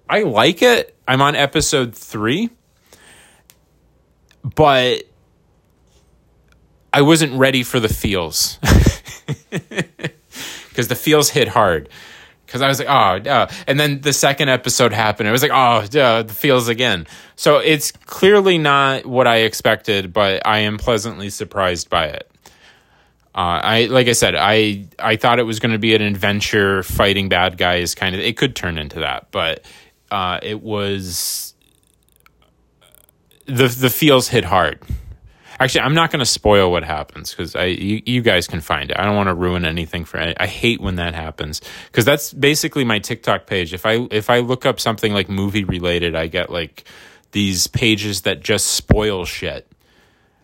I 0.10 0.24
like 0.24 0.62
it. 0.62 0.96
I'm 1.08 1.22
on 1.22 1.36
episode 1.36 1.94
three, 1.94 2.50
but 4.44 5.04
I 6.94 7.02
wasn't 7.02 7.34
ready 7.34 7.64
for 7.64 7.80
the 7.80 7.90
feels. 7.90 8.60
because 10.70 10.88
the 10.88 10.96
feels 10.96 11.30
hit 11.30 11.48
hard. 11.48 11.90
Because 12.46 12.62
I 12.62 12.68
was 12.68 12.78
like, 12.78 12.88
oh, 12.88 13.30
uh, 13.30 13.52
and 13.68 13.80
then 13.80 14.02
the 14.02 14.14
second 14.14 14.50
episode 14.50 14.94
happened. 14.94 15.28
I 15.28 15.32
was 15.32 15.42
like, 15.42 15.52
oh, 15.52 16.00
uh, 16.00 16.24
the 16.24 16.34
feels 16.34 16.68
again. 16.68 17.08
So 17.36 17.58
it's 17.58 17.92
clearly 17.92 18.60
not 18.60 19.08
what 19.08 19.26
I 19.26 19.38
expected, 19.38 20.14
but 20.14 20.46
I 20.46 20.60
am 20.60 20.78
pleasantly 20.78 21.32
surprised 21.32 21.90
by 21.90 22.06
it. 22.06 22.30
Uh, 23.36 23.60
I 23.64 23.86
like 23.86 24.08
I 24.08 24.12
said, 24.12 24.36
I 24.36 24.86
I 25.00 25.16
thought 25.16 25.40
it 25.40 25.44
was 25.44 25.60
going 25.60 25.72
to 25.72 25.80
be 25.80 25.96
an 25.96 26.04
adventure 26.04 26.84
fighting 26.84 27.30
bad 27.30 27.58
guys 27.58 27.96
kind 27.96 28.14
of. 28.14 28.22
It 28.22 28.38
could 28.38 28.56
turn 28.56 28.78
into 28.78 29.00
that, 29.00 29.32
but 29.32 29.66
uh, 30.12 30.40
it 30.44 30.62
was 30.62 31.56
the 33.48 33.68
the 33.68 33.90
feels 33.90 34.28
hit 34.28 34.46
hard. 34.46 34.80
Actually, 35.64 35.82
I'm 35.82 35.94
not 35.94 36.12
going 36.12 36.20
to 36.20 36.26
spoil 36.26 36.70
what 36.74 36.84
happens 36.84 37.32
because 37.32 37.56
I 37.56 37.68
you, 37.68 38.02
you, 38.06 38.22
guys 38.22 38.48
can 38.48 38.60
find 38.60 38.92
it. 38.92 39.00
I 39.00 39.06
don't 39.06 39.16
want 39.16 39.28
to 39.28 39.34
ruin 39.34 39.64
anything 39.64 40.04
for. 40.04 40.18
Any, 40.18 40.38
I 40.38 40.46
hate 40.46 40.82
when 40.82 40.98
that 40.98 41.16
happens 41.16 41.62
because 41.86 42.04
that's 42.04 42.34
basically 42.34 42.84
my 42.84 43.00
TikTok 43.00 43.46
page. 43.46 43.74
If 43.74 43.86
I 43.86 44.06
if 44.12 44.30
I 44.30 44.40
look 44.40 44.66
up 44.66 44.82
something 44.82 45.14
like 45.14 45.30
movie 45.30 45.64
related, 45.64 46.16
I 46.16 46.28
get 46.28 46.50
like 46.50 46.84
these 47.32 47.68
pages 47.68 48.24
that 48.24 48.42
just 48.42 48.72
spoil 48.72 49.24
shit, 49.24 49.66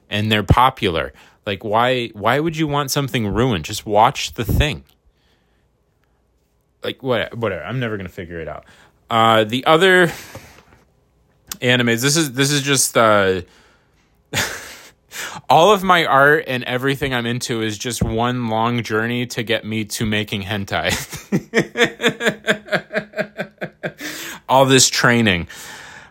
and 0.10 0.32
they're 0.32 0.42
popular. 0.42 1.12
Like 1.46 1.66
why 1.66 2.12
why 2.14 2.40
would 2.40 2.56
you 2.56 2.68
want 2.68 2.90
something 2.90 3.28
ruined? 3.28 3.66
Just 3.66 3.86
watch 3.86 4.36
the 4.36 4.46
thing. 4.46 4.86
Like 6.82 7.04
what 7.04 7.36
whatever. 7.36 7.66
I'm 7.66 7.82
never 7.82 7.98
gonna 7.98 8.08
figure 8.08 8.40
it 8.40 8.48
out. 8.48 8.64
Uh, 9.10 9.44
the 9.44 9.66
other 9.66 10.08
animes. 11.60 12.02
This 12.02 12.16
is 12.16 12.32
this 12.32 12.52
is 12.52 12.62
just. 12.62 12.98
Uh, 12.98 13.42
all 15.50 15.72
of 15.72 15.84
my 15.84 16.06
art 16.06 16.46
and 16.48 16.64
everything 16.64 17.14
I'm 17.14 17.26
into 17.26 17.62
is 17.62 17.78
just 17.78 18.04
one 18.04 18.48
long 18.48 18.84
journey 18.84 19.26
to 19.28 19.44
get 19.44 19.66
me 19.66 19.86
to 19.86 20.06
making 20.06 20.44
hentai. 20.44 20.90
all 24.50 24.66
this 24.66 24.90
training 24.90 25.48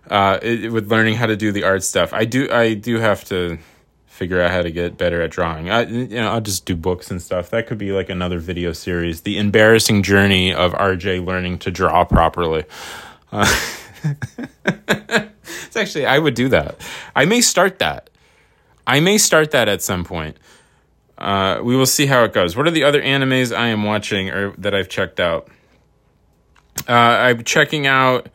uh, 0.08 0.38
it, 0.40 0.72
with 0.72 0.90
learning 0.90 1.16
how 1.16 1.26
to 1.26 1.36
do 1.36 1.52
the 1.52 1.64
art 1.64 1.82
stuff. 1.82 2.12
I 2.12 2.24
do 2.24 2.50
I 2.50 2.74
do 2.74 2.98
have 2.98 3.24
to 3.26 3.58
figure 4.06 4.40
out 4.40 4.50
how 4.50 4.62
to 4.62 4.70
get 4.70 4.96
better 4.96 5.20
at 5.22 5.30
drawing. 5.30 5.70
I 5.70 5.82
you 5.84 6.06
know 6.08 6.30
I'll 6.30 6.40
just 6.40 6.64
do 6.64 6.76
books 6.76 7.10
and 7.10 7.20
stuff. 7.20 7.50
That 7.50 7.66
could 7.66 7.78
be 7.78 7.92
like 7.92 8.08
another 8.08 8.38
video 8.38 8.72
series. 8.72 9.22
The 9.22 9.38
embarrassing 9.38 10.02
journey 10.02 10.54
of 10.54 10.72
RJ 10.72 11.24
learning 11.24 11.58
to 11.60 11.70
draw 11.70 12.04
properly. 12.04 12.64
Uh, 13.30 13.60
it's 14.66 15.76
actually 15.76 16.06
I 16.06 16.18
would 16.18 16.34
do 16.34 16.48
that. 16.48 16.80
I 17.14 17.26
may 17.26 17.40
start 17.40 17.80
that. 17.80 18.10
I 18.88 19.00
may 19.00 19.18
start 19.18 19.50
that 19.50 19.68
at 19.68 19.82
some 19.82 20.02
point. 20.02 20.38
Uh, 21.18 21.60
we 21.62 21.76
will 21.76 21.84
see 21.84 22.06
how 22.06 22.24
it 22.24 22.32
goes. 22.32 22.56
What 22.56 22.66
are 22.66 22.70
the 22.70 22.84
other 22.84 23.02
animes 23.02 23.54
I 23.54 23.66
am 23.66 23.84
watching 23.84 24.30
or 24.30 24.52
that 24.56 24.74
I've 24.74 24.88
checked 24.88 25.20
out? 25.20 25.48
Uh, 26.88 26.92
I'm 26.92 27.44
checking 27.44 27.86
out 27.86 28.30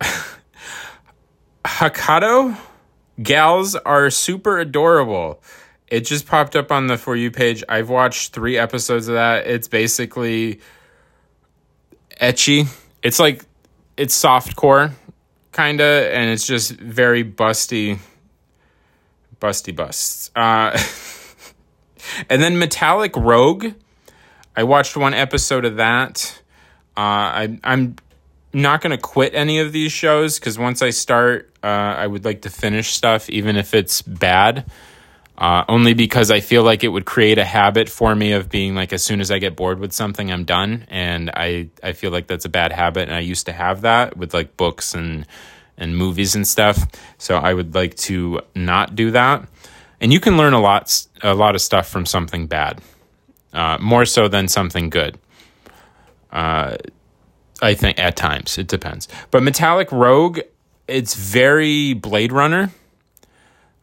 Hokkaido. 1.64 2.58
Gals 3.22 3.76
are 3.76 4.10
super 4.10 4.58
adorable. 4.58 5.40
It 5.86 6.00
just 6.00 6.26
popped 6.26 6.56
up 6.56 6.72
on 6.72 6.88
the 6.88 6.98
For 6.98 7.14
You 7.14 7.30
page. 7.30 7.62
I've 7.68 7.88
watched 7.88 8.32
three 8.32 8.58
episodes 8.58 9.06
of 9.06 9.14
that. 9.14 9.46
It's 9.46 9.68
basically 9.68 10.58
ecchi. 12.20 12.66
It's 13.04 13.20
like, 13.20 13.44
it's 13.96 14.14
soft 14.14 14.56
core, 14.56 14.90
kind 15.52 15.80
of, 15.80 15.86
and 15.86 16.30
it's 16.30 16.46
just 16.46 16.72
very 16.72 17.22
busty 17.22 18.00
busty 19.42 19.74
busts. 19.74 20.30
Uh, 20.36 20.78
and 22.30 22.40
then 22.40 22.58
Metallic 22.58 23.16
Rogue. 23.16 23.74
I 24.54 24.62
watched 24.62 24.96
one 24.96 25.14
episode 25.14 25.64
of 25.64 25.76
that. 25.76 26.40
Uh, 26.96 27.00
I, 27.00 27.60
I'm 27.64 27.96
not 28.52 28.80
going 28.82 28.90
to 28.92 28.98
quit 28.98 29.34
any 29.34 29.58
of 29.58 29.72
these 29.72 29.92
shows 29.92 30.38
because 30.38 30.58
once 30.58 30.82
I 30.82 30.90
start, 30.90 31.50
uh, 31.62 31.66
I 31.66 32.06
would 32.06 32.24
like 32.24 32.42
to 32.42 32.50
finish 32.50 32.92
stuff, 32.92 33.28
even 33.30 33.56
if 33.56 33.74
it's 33.74 34.02
bad. 34.02 34.70
Uh, 35.38 35.64
only 35.68 35.94
because 35.94 36.30
I 36.30 36.40
feel 36.40 36.62
like 36.62 36.84
it 36.84 36.88
would 36.88 37.06
create 37.06 37.38
a 37.38 37.44
habit 37.44 37.88
for 37.88 38.14
me 38.14 38.32
of 38.32 38.50
being 38.50 38.74
like, 38.74 38.92
as 38.92 39.02
soon 39.02 39.20
as 39.20 39.30
I 39.30 39.38
get 39.38 39.56
bored 39.56 39.80
with 39.80 39.92
something, 39.92 40.30
I'm 40.30 40.44
done. 40.44 40.84
And 40.88 41.30
I, 41.30 41.70
I 41.82 41.94
feel 41.94 42.12
like 42.12 42.26
that's 42.26 42.44
a 42.44 42.50
bad 42.50 42.70
habit. 42.70 43.08
And 43.08 43.14
I 43.14 43.20
used 43.20 43.46
to 43.46 43.52
have 43.52 43.80
that 43.80 44.16
with 44.16 44.34
like 44.34 44.56
books 44.56 44.94
and 44.94 45.26
and 45.76 45.96
movies 45.96 46.34
and 46.34 46.46
stuff. 46.46 46.86
So 47.18 47.36
I 47.36 47.54
would 47.54 47.74
like 47.74 47.94
to 47.96 48.40
not 48.54 48.94
do 48.94 49.10
that. 49.10 49.48
And 50.00 50.12
you 50.12 50.20
can 50.20 50.36
learn 50.36 50.52
a 50.52 50.60
lot, 50.60 51.06
a 51.22 51.34
lot 51.34 51.54
of 51.54 51.60
stuff 51.60 51.88
from 51.88 52.06
something 52.06 52.46
bad, 52.46 52.80
uh, 53.52 53.78
more 53.80 54.04
so 54.04 54.28
than 54.28 54.48
something 54.48 54.90
good. 54.90 55.18
Uh, 56.30 56.76
I 57.60 57.74
think 57.74 57.98
at 57.98 58.16
times 58.16 58.58
it 58.58 58.66
depends. 58.66 59.06
But 59.30 59.42
Metallic 59.42 59.92
Rogue, 59.92 60.40
it's 60.88 61.14
very 61.14 61.94
Blade 61.94 62.32
Runner. 62.32 62.70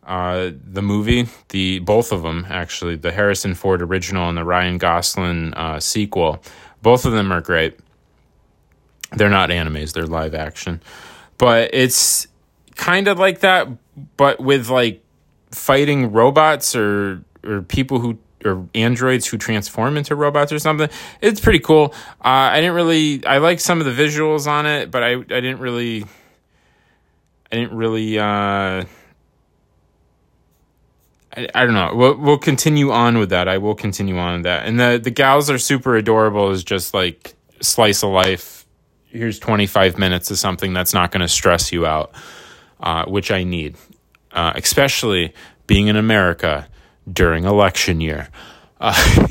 Uh, 0.06 0.52
the 0.64 0.82
movie, 0.82 1.28
the 1.50 1.80
both 1.80 2.12
of 2.12 2.24
them 2.24 2.46
actually, 2.50 2.96
the 2.96 3.12
Harrison 3.12 3.54
Ford 3.54 3.82
original 3.82 4.28
and 4.28 4.38
the 4.38 4.44
Ryan 4.44 4.80
Gosling 4.80 5.54
uh, 5.54 5.80
sequel, 5.80 6.42
both 6.82 7.06
of 7.06 7.14
them 7.14 7.32
are 7.32 7.42
great. 7.42 7.80
They're 9.12 9.30
not 9.30 9.50
animes; 9.50 9.94
they're 9.94 10.08
live 10.08 10.34
action 10.34 10.82
but 11.40 11.72
it's 11.74 12.28
kind 12.76 13.08
of 13.08 13.18
like 13.18 13.40
that, 13.40 13.68
but 14.18 14.40
with 14.40 14.70
like 14.70 15.04
fighting 15.50 16.12
robots 16.12 16.76
or 16.76 17.24
or 17.44 17.64
people 17.64 18.00
who 18.00 18.20
or 18.46 18.68
androids 18.74 19.28
who 19.28 19.38
transform 19.38 19.98
into 19.98 20.16
robots 20.16 20.52
or 20.52 20.60
something. 20.60 20.90
It's 21.22 21.40
pretty 21.40 21.60
cool. 21.60 21.94
Uh, 22.24 22.54
I 22.54 22.62
didn't 22.62 22.76
really. 22.76 23.26
I 23.26 23.40
like 23.40 23.60
some 23.60 23.82
of 23.82 23.86
the 23.86 23.92
visuals 23.92 24.46
on 24.46 24.66
it, 24.68 24.92
but 24.92 25.04
I 25.04 25.14
I 25.14 25.18
didn't 25.18 25.60
really. 25.60 26.06
I 27.52 27.56
didn't 27.56 27.74
really. 27.74 28.20
Uh, 28.20 28.86
I, 31.36 31.48
I 31.56 31.66
don't 31.66 31.74
know. 31.74 31.94
We'll 31.96 32.18
we'll 32.18 32.38
continue 32.38 32.92
on 32.92 33.18
with 33.18 33.30
that. 33.30 33.48
I 33.48 33.58
will 33.58 33.76
continue 33.76 34.18
on 34.18 34.36
with 34.36 34.44
that. 34.44 34.66
And 34.66 34.80
the 34.80 35.00
the 35.02 35.12
gals 35.12 35.50
are 35.50 35.58
super 35.58 35.96
adorable. 35.96 36.52
Is 36.52 36.64
just 36.64 36.94
like 36.94 37.36
slice 37.62 38.04
of 38.04 38.12
life 38.12 38.59
here's 39.10 39.40
25 39.40 39.98
minutes 39.98 40.32
of 40.32 40.38
something 40.38 40.74
that's 40.74 40.94
not 40.94 41.12
going 41.12 41.22
to 41.22 41.28
stress 41.28 41.72
you 41.72 41.86
out, 41.86 42.12
uh, 42.80 43.06
which 43.06 43.32
I 43.32 43.44
need, 43.44 43.76
uh, 44.32 44.54
especially 44.56 45.34
being 45.68 45.88
in 45.88 45.96
America 45.96 46.68
during 47.12 47.46
election 47.46 48.02
year. 48.02 48.30
Uh, 48.80 48.94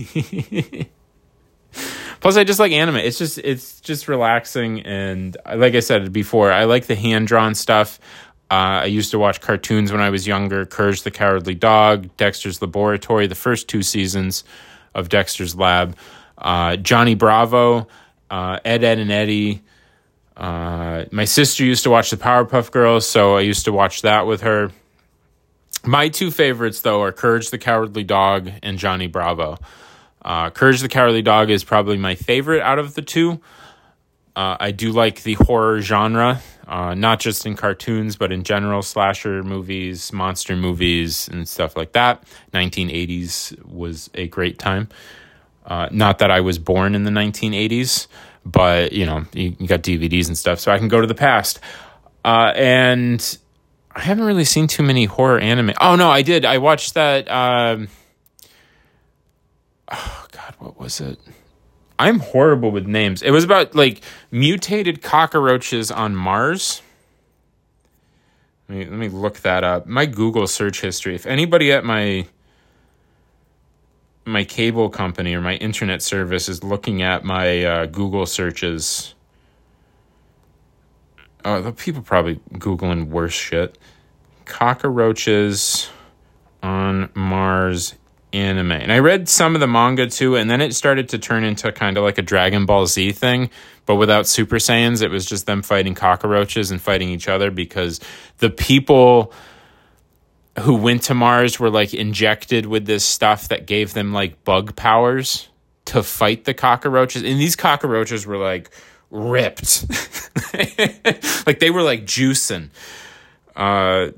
plus, 2.21 2.37
I 2.37 2.45
just 2.45 2.61
like 2.61 2.73
anime. 2.73 2.97
It's 2.97 3.19
just 3.19 3.39
it's 3.39 3.81
just 3.81 4.09
relaxing, 4.09 4.81
and 4.83 5.37
like 5.47 5.75
I 5.75 5.81
said 5.81 6.13
before, 6.13 6.53
I 6.53 6.65
like 6.65 6.87
the 6.87 6.97
hand 6.97 7.29
drawn 7.29 7.55
stuff. 7.55 7.99
Uh, 8.51 8.83
I 8.83 8.87
used 8.87 9.11
to 9.11 9.19
watch 9.19 9.41
cartoons 9.41 9.93
when 9.93 10.01
I 10.01 10.11
was 10.11 10.27
younger. 10.27 10.65
Courage 10.65 11.03
the 11.03 11.11
Cowardly 11.11 11.55
Dog, 11.55 12.17
Dexter's 12.17 12.63
Laboratory, 12.63 13.27
the 13.27 13.35
first 13.35 13.69
two 13.69 13.83
seasons 13.83 14.43
of 14.95 15.11
Dexter's 15.11 15.55
Lab, 15.55 15.97
uh, 16.39 16.77
Johnny 16.77 17.15
Bravo, 17.15 17.89
uh, 18.31 18.59
Ed, 18.65 18.85
Edd, 18.85 18.99
and 18.99 19.13
Eddy. 19.13 19.63
Uh, 20.39 21.05
my 21.11 21.25
sister 21.25 21.65
used 21.65 21.83
to 21.83 21.91
watch 21.91 22.11
the 22.11 22.17
Powerpuff 22.17 22.71
Girls, 22.71 23.07
so 23.07 23.37
I 23.37 23.41
used 23.41 23.65
to 23.65 23.73
watch 23.73 24.03
that 24.03 24.27
with 24.27 24.43
her. 24.43 24.71
My 25.85 26.09
two 26.09 26.31
favorites, 26.31 26.81
though, 26.81 27.03
are 27.03 27.13
Courage 27.13 27.51
the 27.51 27.59
Cowardly 27.59 28.05
Dog 28.05 28.51
and 28.63 28.79
Johnny 28.79 29.09
Bravo. 29.09 29.59
Uh, 30.23 30.51
Courage 30.51 30.81
the 30.81 30.89
Cowardly 30.89 31.23
Dog 31.23 31.51
is 31.51 31.65
probably 31.65 31.97
my 31.97 32.15
favorite 32.15 32.63
out 32.63 32.79
of 32.79 32.95
the 32.95 33.03
two. 33.03 33.41
Uh, 34.37 34.57
I 34.61 34.71
do 34.71 34.93
like 34.93 35.25
the 35.25 35.35
horror 35.35 35.81
genre, 35.81 36.41
uh, 36.69 36.95
not 36.95 37.19
just 37.19 37.45
in 37.45 37.57
cartoons, 37.57 38.15
but 38.15 38.31
in 38.31 38.45
general, 38.45 38.83
slasher 38.83 39.43
movies, 39.43 40.13
monster 40.13 40.55
movies, 40.55 41.27
and 41.27 41.49
stuff 41.49 41.77
like 41.77 41.93
that. 41.93 42.23
1980s 42.53 43.65
was 43.67 44.11
a 44.15 44.29
great 44.29 44.61
time. 44.61 44.89
Uh, 45.67 45.89
not 45.91 46.19
that 46.19 46.31
I 46.31 46.41
was 46.41 46.59
born 46.59 46.95
in 46.95 47.03
the 47.03 47.11
1980s, 47.11 48.07
but 48.51 48.93
you 48.93 49.07
know 49.07 49.25
you, 49.33 49.55
you 49.59 49.67
got 49.67 49.83
DVDs 49.83 50.29
and 50.29 50.37
stuff, 50.37 50.61
so 50.61 50.73
I 50.73 50.79
can 50.79 50.89
go 50.89 51.01
to 51.01 51.07
the 51.07 51.15
past. 51.15 51.61
Uh, 52.25 52.53
and 52.57 53.39
I 53.93 54.01
haven't 54.01 54.25
really 54.25 54.45
seen 54.45 54.67
too 54.67 54.83
many 54.83 55.05
horror 55.05 55.39
anime. 55.39 55.73
Oh 55.81 55.97
no, 55.97 56.11
I 56.11 56.23
did. 56.23 56.45
I 56.45 56.59
watched 56.59 56.95
that. 56.95 57.31
Um, 57.31 57.89
oh 59.91 60.27
God, 60.33 60.55
what 60.59 60.79
was 60.79 61.01
it? 61.01 61.19
I'm 61.99 62.21
horrible 62.21 62.71
with 62.71 62.87
names. 62.87 63.23
It 63.23 63.31
was 63.31 63.45
about 63.45 63.75
like 63.75 64.03
mutated 64.31 65.03
cockroaches 65.03 65.91
on 65.91 66.15
Mars. 66.15 66.81
Let 68.69 68.79
me, 68.79 68.85
let 68.85 68.99
me 68.99 69.09
look 69.09 69.41
that 69.41 69.65
up. 69.65 69.87
My 69.87 70.07
Google 70.07 70.47
search 70.47 70.81
history. 70.81 71.15
If 71.15 71.27
anybody 71.27 71.73
at 71.73 71.85
my 71.85 72.27
my 74.29 74.45
cable 74.45 74.89
company 74.89 75.35
or 75.35 75.41
my 75.41 75.55
internet 75.57 76.03
service 76.03 76.49
is 76.49 76.63
looking 76.63 77.03
at 77.03 77.25
my 77.25 77.65
uh, 77.65 77.87
Google 77.87 78.27
searches. 78.27 79.15
Oh, 81.45 81.61
the 81.63 81.73
people 81.73 82.03
probably 82.03 82.37
googling 82.55 83.09
worse 83.09 83.33
shit. 83.33 83.79
Cockroaches 84.45 85.89
on 86.63 87.11
Mars 87.15 87.95
anime. 88.33 88.73
And 88.73 88.93
I 88.93 88.99
read 88.99 89.29
some 89.29 89.55
of 89.55 89.61
the 89.61 89.67
manga 89.67 90.07
too, 90.07 90.37
and 90.37 90.51
then 90.51 90.61
it 90.61 90.75
started 90.75 91.09
to 91.11 91.19
turn 91.19 91.45
into 91.45 91.73
kind 91.73 91.97
of 91.97 92.05
like 92.05 92.19
a 92.19 92.23
Dragon 92.23 92.67
Ball 92.67 92.87
Z 92.87 93.13
thing, 93.13 93.51
but 93.87 93.97
without 93.97 94.27
Super 94.27 94.57
Saiyans. 94.57 95.03
It 95.03 95.11
was 95.11 95.25
just 95.25 95.47
them 95.47 95.63
fighting 95.63 95.95
cockroaches 95.95 96.71
and 96.71 96.81
fighting 96.81 97.09
each 97.09 97.29
other 97.29 97.51
because 97.51 98.01
the 98.39 98.51
people 98.51 99.33
who 100.61 100.75
went 100.75 101.03
to 101.05 101.15
Mars 101.15 101.59
were 101.61 101.71
like 101.71 101.95
injected 101.95 102.67
with 102.67 102.87
this 102.87 103.05
stuff 103.05 103.49
that 103.49 103.67
gave 103.67 103.95
them 103.95 104.13
like 104.13 104.45
bug 104.45 104.77
powers 104.77 105.49
to 105.87 106.03
fight 106.03 106.45
the 106.45 106.55
cockroaches. 106.55 107.23
And 107.23 107.41
these 107.41 107.57
cockroaches 107.57 108.27
were 108.27 108.37
like 108.37 108.71
ripped. 109.11 109.85
like 111.47 111.61
they 111.61 111.71
were 111.71 111.83
like 111.83 112.05
juicing. 112.05 112.71
Uh, 113.57 114.09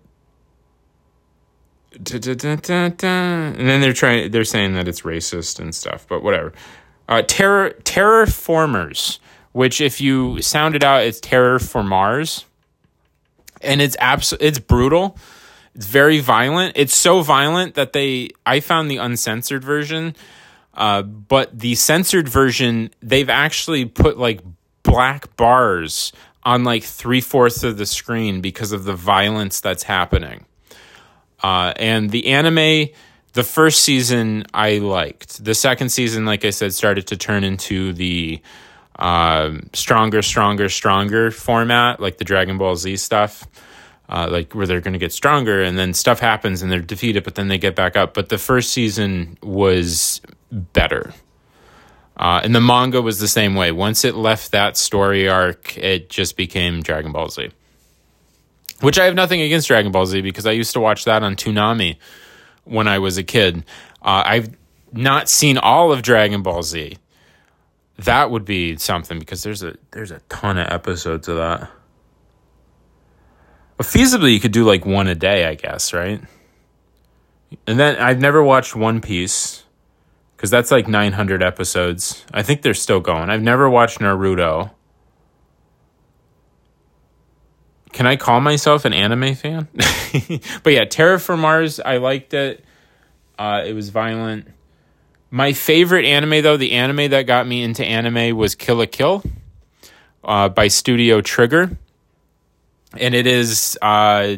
Da, 2.02 2.18
da, 2.18 2.34
da, 2.34 2.74
and 3.02 3.68
then 3.68 3.80
they're 3.82 3.92
trying 3.92 4.30
they're 4.30 4.44
saying 4.44 4.72
that 4.74 4.88
it's 4.88 5.02
racist 5.02 5.58
and 5.58 5.74
stuff 5.74 6.06
but 6.08 6.22
whatever 6.22 6.52
uh, 7.10 7.20
terror 7.26 7.70
Terra 7.84 8.26
Formars 8.26 9.18
which 9.52 9.80
if 9.82 10.00
you 10.00 10.40
sound 10.40 10.74
it 10.74 10.84
out 10.84 11.02
it's 11.02 11.20
terror 11.20 11.58
for 11.58 11.82
mars 11.82 12.46
and 13.60 13.82
it's 13.82 13.96
abs- 13.98 14.32
it's 14.40 14.58
brutal 14.60 15.18
it's 15.74 15.86
very 15.86 16.20
violent 16.20 16.72
it's 16.76 16.94
so 16.94 17.22
violent 17.22 17.74
that 17.74 17.92
they 17.92 18.28
i 18.46 18.60
found 18.60 18.90
the 18.90 18.96
uncensored 18.96 19.64
version 19.64 20.14
uh, 20.74 21.02
but 21.02 21.58
the 21.58 21.74
censored 21.74 22.28
version 22.28 22.90
they've 23.02 23.30
actually 23.30 23.84
put 23.84 24.18
like 24.18 24.40
black 24.82 25.36
bars 25.36 26.12
on 26.44 26.64
like 26.64 26.82
three-fourths 26.82 27.62
of 27.64 27.76
the 27.76 27.84
screen 27.84 28.40
because 28.40 28.72
of 28.72 28.84
the 28.84 28.94
violence 28.94 29.60
that's 29.60 29.82
happening 29.82 30.46
uh, 31.42 31.72
and 31.76 32.10
the 32.10 32.26
anime, 32.28 32.88
the 33.32 33.42
first 33.42 33.82
season 33.82 34.44
I 34.52 34.78
liked. 34.78 35.42
The 35.44 35.54
second 35.54 35.90
season, 35.90 36.24
like 36.24 36.44
I 36.44 36.50
said, 36.50 36.74
started 36.74 37.06
to 37.08 37.16
turn 37.16 37.44
into 37.44 37.92
the 37.92 38.40
uh, 38.98 39.52
stronger, 39.72 40.22
stronger, 40.22 40.68
stronger 40.68 41.30
format, 41.30 42.00
like 42.00 42.18
the 42.18 42.24
Dragon 42.24 42.58
Ball 42.58 42.76
Z 42.76 42.96
stuff. 42.96 43.46
Uh, 44.12 44.28
like 44.28 44.52
where 44.56 44.66
they're 44.66 44.80
going 44.80 44.92
to 44.92 44.98
get 44.98 45.12
stronger 45.12 45.62
and 45.62 45.78
then 45.78 45.94
stuff 45.94 46.18
happens 46.18 46.62
and 46.62 46.72
they're 46.72 46.80
defeated, 46.80 47.22
but 47.22 47.36
then 47.36 47.46
they 47.46 47.58
get 47.58 47.76
back 47.76 47.96
up. 47.96 48.12
But 48.12 48.28
the 48.28 48.38
first 48.38 48.72
season 48.72 49.38
was 49.40 50.20
better. 50.50 51.12
Uh, 52.16 52.40
and 52.42 52.52
the 52.52 52.60
manga 52.60 53.00
was 53.00 53.20
the 53.20 53.28
same 53.28 53.54
way. 53.54 53.70
Once 53.70 54.04
it 54.04 54.16
left 54.16 54.50
that 54.50 54.76
story 54.76 55.28
arc, 55.28 55.78
it 55.78 56.10
just 56.10 56.36
became 56.36 56.82
Dragon 56.82 57.12
Ball 57.12 57.28
Z. 57.28 57.50
Which 58.80 58.98
I 58.98 59.04
have 59.04 59.14
nothing 59.14 59.42
against 59.42 59.68
Dragon 59.68 59.92
Ball 59.92 60.06
Z 60.06 60.20
because 60.22 60.44
I 60.44 60.52
used 60.52 60.72
to 60.72 60.80
watch 60.80 61.04
that 61.04 61.22
on 61.22 61.36
Toonami 61.36 61.96
when 62.64 62.88
I 62.88 62.98
was 62.98 63.16
a 63.16 63.22
kid. 63.22 63.64
Uh, 64.02 64.24
I've 64.26 64.56
not 64.92 65.28
seen 65.28 65.56
all 65.56 65.92
of 65.92 66.02
Dragon 66.02 66.42
Ball 66.42 66.62
Z. 66.62 66.98
That 67.98 68.30
would 68.30 68.44
be 68.44 68.76
something 68.76 69.18
because 69.18 69.42
there's 69.42 69.62
a 69.62 69.76
there's 69.92 70.10
a 70.10 70.20
ton 70.28 70.58
of 70.58 70.66
episodes 70.68 71.28
of 71.28 71.36
that. 71.36 71.70
But 73.80 73.86
feasibly, 73.86 74.34
you 74.34 74.40
could 74.40 74.52
do 74.52 74.64
like 74.64 74.84
one 74.84 75.06
a 75.06 75.14
day, 75.14 75.46
I 75.46 75.54
guess, 75.54 75.94
right? 75.94 76.20
And 77.66 77.80
then 77.80 77.96
I've 77.96 78.20
never 78.20 78.42
watched 78.42 78.76
One 78.76 79.00
Piece 79.00 79.64
because 80.36 80.50
that's 80.50 80.70
like 80.70 80.86
900 80.86 81.42
episodes. 81.42 82.26
I 82.30 82.42
think 82.42 82.60
they're 82.60 82.74
still 82.74 83.00
going. 83.00 83.30
I've 83.30 83.40
never 83.40 83.70
watched 83.70 84.00
Naruto. 84.00 84.72
can 87.94 88.06
I 88.06 88.16
call 88.16 88.42
myself 88.42 88.84
an 88.84 88.92
anime 88.92 89.34
fan? 89.34 89.66
but 90.62 90.74
yeah, 90.74 90.84
Terra 90.84 91.16
Formars, 91.16 91.80
I 91.82 91.96
liked 91.96 92.34
it. 92.34 92.62
Uh, 93.38 93.62
it 93.64 93.72
was 93.72 93.88
violent. 93.88 94.46
My 95.30 95.54
favorite 95.54 96.04
anime, 96.04 96.42
though, 96.42 96.58
the 96.58 96.72
anime 96.72 97.12
that 97.12 97.22
got 97.22 97.46
me 97.46 97.62
into 97.62 97.82
anime 97.82 98.36
was 98.36 98.54
Kill 98.54 98.76
la 98.76 98.84
Kill 98.84 99.22
uh, 100.22 100.50
by 100.50 100.68
Studio 100.68 101.22
Trigger. 101.22 101.78
And 102.96 103.14
it 103.14 103.26
is, 103.26 103.78
uh, 103.80 104.36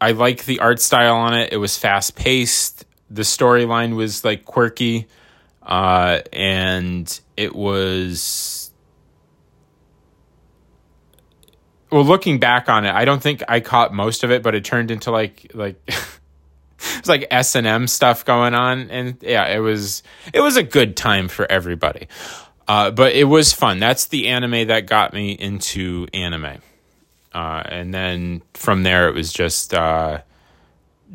I 0.00 0.12
like 0.12 0.44
the 0.44 0.60
art 0.60 0.80
style 0.80 1.16
on 1.16 1.34
it. 1.34 1.52
It 1.52 1.56
was 1.56 1.76
fast 1.78 2.16
paced. 2.16 2.84
The 3.10 3.22
storyline 3.22 3.96
was 3.96 4.24
like 4.24 4.44
quirky. 4.44 5.08
Uh, 5.62 6.20
and 6.32 7.20
it 7.36 7.54
was 7.54 8.68
well, 11.90 12.04
looking 12.04 12.38
back 12.38 12.68
on 12.68 12.84
it, 12.84 12.94
I 12.94 13.04
don't 13.04 13.22
think 13.22 13.42
I 13.48 13.60
caught 13.60 13.94
most 13.94 14.24
of 14.24 14.30
it, 14.30 14.42
but 14.42 14.54
it 14.54 14.64
turned 14.64 14.90
into 14.90 15.10
like 15.10 15.50
like 15.54 15.76
it's 16.98 17.08
like 17.08 17.26
S 17.30 17.54
and 17.54 17.66
M 17.66 17.86
stuff 17.86 18.24
going 18.24 18.54
on, 18.54 18.90
and 18.90 19.16
yeah, 19.20 19.46
it 19.46 19.60
was 19.60 20.02
it 20.32 20.40
was 20.40 20.56
a 20.56 20.62
good 20.62 20.96
time 20.96 21.28
for 21.28 21.50
everybody. 21.50 22.08
Uh, 22.66 22.90
but 22.90 23.14
it 23.14 23.24
was 23.24 23.52
fun. 23.52 23.78
That's 23.78 24.06
the 24.06 24.28
anime 24.28 24.68
that 24.68 24.86
got 24.86 25.14
me 25.14 25.32
into 25.32 26.06
anime, 26.12 26.60
uh, 27.32 27.62
and 27.66 27.92
then 27.92 28.42
from 28.54 28.82
there 28.82 29.08
it 29.08 29.14
was 29.14 29.32
just 29.32 29.74
uh, 29.74 30.20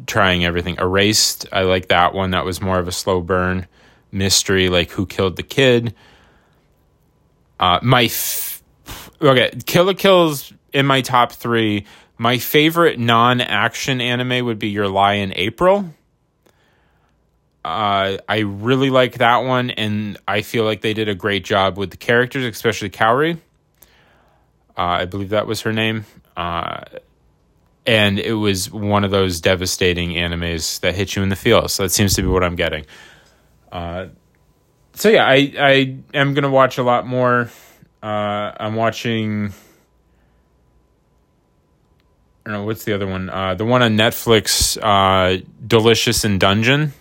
trying 0.07 0.45
everything. 0.45 0.77
Erased, 0.79 1.47
I 1.51 1.63
like 1.63 1.87
that 1.89 2.13
one. 2.13 2.31
That 2.31 2.45
was 2.45 2.61
more 2.61 2.79
of 2.79 2.87
a 2.87 2.91
slow 2.91 3.21
burn 3.21 3.67
mystery, 4.11 4.69
like 4.69 4.91
who 4.91 5.05
killed 5.05 5.35
the 5.35 5.43
kid. 5.43 5.95
Uh, 7.59 7.79
my 7.81 8.03
f- 8.03 8.61
okay, 9.21 9.51
Kill 9.65 9.85
la 9.85 9.93
Kill's 9.93 10.53
in 10.71 10.85
my 10.85 11.01
top 11.01 11.31
three. 11.31 11.85
My 12.17 12.37
favorite 12.37 12.99
non 12.99 13.41
action 13.41 14.01
anime 14.01 14.45
would 14.45 14.59
be 14.59 14.69
Your 14.69 14.87
Lie 14.87 15.13
in 15.15 15.33
April. 15.35 15.85
Uh, 17.65 18.17
I 18.27 18.39
really 18.39 18.89
like 18.89 19.19
that 19.19 19.37
one, 19.37 19.69
and 19.69 20.17
I 20.27 20.41
feel 20.41 20.65
like 20.65 20.81
they 20.81 20.93
did 20.93 21.07
a 21.07 21.15
great 21.15 21.45
job 21.45 21.77
with 21.77 21.91
the 21.91 21.97
characters, 21.97 22.43
especially 22.43 22.89
Kaori. 22.89 23.39
Uh, 24.77 24.81
I 24.81 25.05
believe 25.05 25.29
that 25.29 25.47
was 25.47 25.61
her 25.61 25.73
name. 25.73 26.05
Uh, 26.35 26.83
and 27.85 28.17
it 28.19 28.33
was 28.33 28.71
one 28.71 29.03
of 29.03 29.11
those 29.11 29.41
devastating 29.41 30.11
animes 30.11 30.79
that 30.79 30.95
hit 30.95 31.15
you 31.15 31.23
in 31.23 31.29
the 31.29 31.35
feels. 31.35 31.73
So 31.73 31.83
that 31.83 31.89
seems 31.89 32.15
to 32.15 32.21
be 32.21 32.27
what 32.27 32.43
I'm 32.43 32.55
getting. 32.55 32.85
Uh, 33.71 34.07
so 34.93 35.09
yeah, 35.09 35.25
I 35.25 35.53
I 35.57 35.97
am 36.13 36.33
gonna 36.33 36.49
watch 36.49 36.77
a 36.77 36.83
lot 36.83 37.05
more. 37.05 37.49
I'm 38.01 38.75
watching 38.75 39.53
I 42.45 42.49
don't 42.49 42.59
know 42.59 42.65
what's 42.65 42.83
the 42.83 42.93
other 42.93 43.07
one. 43.07 43.29
Uh, 43.29 43.55
the 43.55 43.63
one 43.63 43.81
on 43.81 43.95
Netflix, 43.95 44.77
uh, 44.81 45.41
Delicious 45.65 46.25
in 46.25 46.39
Dungeon. 46.39 46.91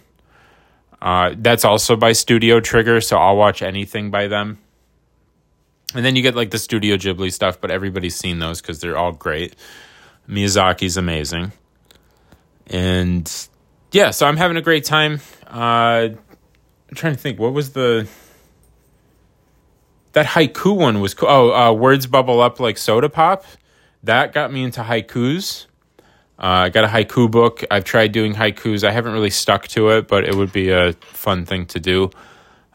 Uh, 1.00 1.34
that's 1.36 1.64
also 1.64 1.96
by 1.96 2.12
Studio 2.12 2.60
Trigger, 2.60 3.00
so 3.00 3.16
I'll 3.16 3.36
watch 3.36 3.60
anything 3.60 4.12
by 4.12 4.28
them. 4.28 4.58
And 5.94 6.04
then 6.04 6.16
you 6.16 6.22
get 6.22 6.34
like 6.34 6.50
the 6.50 6.58
Studio 6.58 6.96
Ghibli 6.96 7.32
stuff, 7.32 7.60
but 7.60 7.70
everybody's 7.70 8.16
seen 8.16 8.38
those 8.38 8.60
because 8.60 8.80
they're 8.80 8.96
all 8.96 9.12
great. 9.12 9.56
Miyazaki's 10.28 10.96
amazing, 10.96 11.52
and 12.68 13.30
yeah, 13.90 14.10
so 14.10 14.26
I'm 14.26 14.36
having 14.36 14.56
a 14.56 14.62
great 14.62 14.84
time. 14.84 15.20
Uh, 15.46 16.10
I'm 16.88 16.94
trying 16.94 17.14
to 17.14 17.18
think, 17.18 17.38
what 17.38 17.52
was 17.52 17.72
the 17.72 18.08
that 20.12 20.26
haiku 20.26 20.76
one 20.76 21.00
was 21.00 21.14
cool. 21.14 21.28
Oh, 21.28 21.52
uh, 21.52 21.72
words 21.72 22.06
bubble 22.06 22.40
up 22.40 22.60
like 22.60 22.78
soda 22.78 23.08
pop 23.08 23.44
that 24.02 24.32
got 24.32 24.52
me 24.52 24.64
into 24.64 24.82
haikus. 24.82 25.66
Uh, 26.38 26.66
I 26.66 26.68
got 26.70 26.84
a 26.84 26.88
haiku 26.88 27.30
book. 27.30 27.64
I've 27.70 27.84
tried 27.84 28.12
doing 28.12 28.34
haikus. 28.34 28.84
I 28.84 28.90
haven't 28.90 29.12
really 29.12 29.30
stuck 29.30 29.68
to 29.68 29.90
it, 29.90 30.08
but 30.08 30.24
it 30.24 30.34
would 30.34 30.52
be 30.52 30.70
a 30.70 30.92
fun 31.00 31.44
thing 31.44 31.66
to 31.66 31.80
do. 31.80 32.10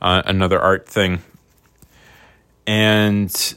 Uh, 0.01 0.21
another 0.25 0.59
art 0.59 0.87
thing. 0.87 1.21
And 2.67 3.55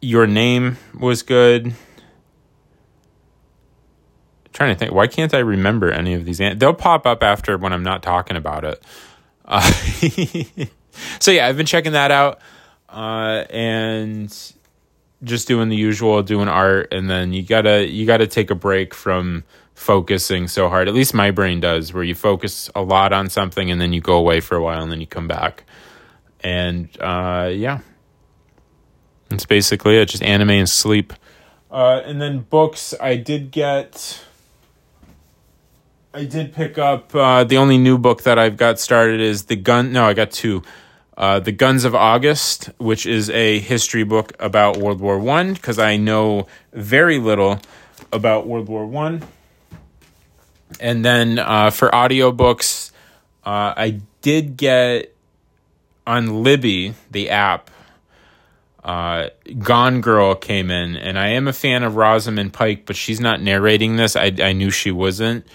your 0.00 0.26
name 0.26 0.78
was 0.98 1.22
good. 1.22 1.66
I'm 1.66 1.74
trying 4.52 4.74
to 4.74 4.78
think. 4.78 4.92
Why 4.92 5.06
can't 5.06 5.34
I 5.34 5.38
remember 5.38 5.92
any 5.92 6.14
of 6.14 6.24
these? 6.24 6.38
They'll 6.38 6.74
pop 6.74 7.06
up 7.06 7.22
after 7.22 7.56
when 7.58 7.72
I'm 7.72 7.82
not 7.82 8.02
talking 8.02 8.36
about 8.36 8.64
it. 8.64 8.82
Uh, 9.44 9.60
so 11.20 11.30
yeah, 11.30 11.46
I've 11.46 11.56
been 11.58 11.66
checking 11.66 11.92
that 11.92 12.10
out. 12.10 12.40
Uh, 12.88 13.44
and 13.50 14.52
just 15.22 15.46
doing 15.46 15.68
the 15.68 15.76
usual, 15.76 16.22
doing 16.22 16.48
art, 16.48 16.88
and 16.92 17.08
then 17.08 17.32
you 17.32 17.42
gotta 17.42 17.86
you 17.86 18.06
gotta 18.06 18.26
take 18.26 18.50
a 18.50 18.54
break 18.54 18.94
from 18.94 19.44
focusing 19.74 20.48
so 20.48 20.68
hard. 20.68 20.88
At 20.88 20.94
least 20.94 21.14
my 21.14 21.30
brain 21.30 21.60
does, 21.60 21.92
where 21.92 22.02
you 22.02 22.14
focus 22.14 22.70
a 22.74 22.82
lot 22.82 23.12
on 23.12 23.28
something 23.28 23.70
and 23.70 23.80
then 23.80 23.92
you 23.92 24.00
go 24.00 24.16
away 24.16 24.40
for 24.40 24.56
a 24.56 24.62
while 24.62 24.82
and 24.82 24.90
then 24.90 25.00
you 25.00 25.06
come 25.06 25.28
back. 25.28 25.64
And 26.42 26.88
uh, 27.00 27.50
yeah, 27.52 27.80
that's 29.28 29.46
basically 29.46 29.98
it. 29.98 30.06
Just 30.06 30.22
anime 30.22 30.50
and 30.50 30.68
sleep. 30.68 31.12
Uh, 31.70 32.02
and 32.04 32.20
then 32.20 32.40
books, 32.40 32.94
I 33.00 33.16
did 33.16 33.50
get. 33.50 34.24
I 36.12 36.24
did 36.24 36.52
pick 36.52 36.76
up 36.76 37.14
uh, 37.14 37.44
the 37.44 37.56
only 37.56 37.78
new 37.78 37.96
book 37.96 38.24
that 38.24 38.36
I've 38.36 38.56
got 38.56 38.80
started 38.80 39.20
is 39.20 39.44
the 39.44 39.54
gun. 39.54 39.92
No, 39.92 40.06
I 40.06 40.14
got 40.14 40.32
two. 40.32 40.62
Uh, 41.16 41.38
the 41.38 41.52
Guns 41.52 41.84
of 41.84 41.94
August, 41.94 42.70
which 42.78 43.04
is 43.04 43.28
a 43.30 43.58
history 43.58 44.04
book 44.04 44.32
about 44.40 44.78
World 44.78 45.00
War 45.00 45.18
One, 45.18 45.52
because 45.52 45.78
I 45.78 45.98
know 45.98 46.46
very 46.72 47.18
little 47.18 47.60
about 48.12 48.46
World 48.46 48.68
War 48.68 48.86
One. 48.86 49.22
And 50.80 51.04
then 51.04 51.38
uh, 51.38 51.70
for 51.70 51.90
audiobooks, 51.90 52.90
uh, 53.44 53.74
I 53.76 54.00
did 54.22 54.56
get 54.56 55.14
on 56.10 56.42
Libby, 56.42 56.94
the 57.08 57.30
app, 57.30 57.70
uh, 58.82 59.28
Gone 59.60 60.00
Girl 60.00 60.34
came 60.34 60.68
in, 60.68 60.96
and 60.96 61.16
I 61.16 61.28
am 61.28 61.46
a 61.46 61.52
fan 61.52 61.84
of 61.84 61.94
Rosamund 61.94 62.52
Pike, 62.52 62.84
but 62.84 62.96
she's 62.96 63.20
not 63.20 63.40
narrating 63.40 63.94
this. 63.94 64.16
I, 64.16 64.32
I 64.42 64.52
knew 64.52 64.72
she 64.72 64.90
wasn't, 64.90 65.46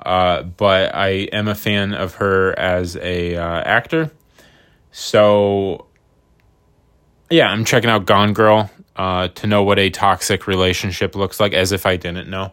uh, 0.00 0.44
but 0.44 0.94
I 0.94 1.08
am 1.30 1.46
a 1.46 1.54
fan 1.54 1.92
of 1.92 2.14
her 2.14 2.58
as 2.58 2.96
a 2.96 3.36
uh, 3.36 3.60
actor. 3.60 4.10
So, 4.92 5.84
yeah, 7.28 7.48
I'm 7.48 7.66
checking 7.66 7.90
out 7.90 8.06
Gone 8.06 8.32
Girl 8.32 8.70
uh, 8.96 9.28
to 9.28 9.46
know 9.46 9.62
what 9.62 9.78
a 9.78 9.90
toxic 9.90 10.46
relationship 10.46 11.16
looks 11.16 11.38
like, 11.38 11.52
as 11.52 11.70
if 11.70 11.84
I 11.84 11.96
didn't 11.96 12.30
know. 12.30 12.52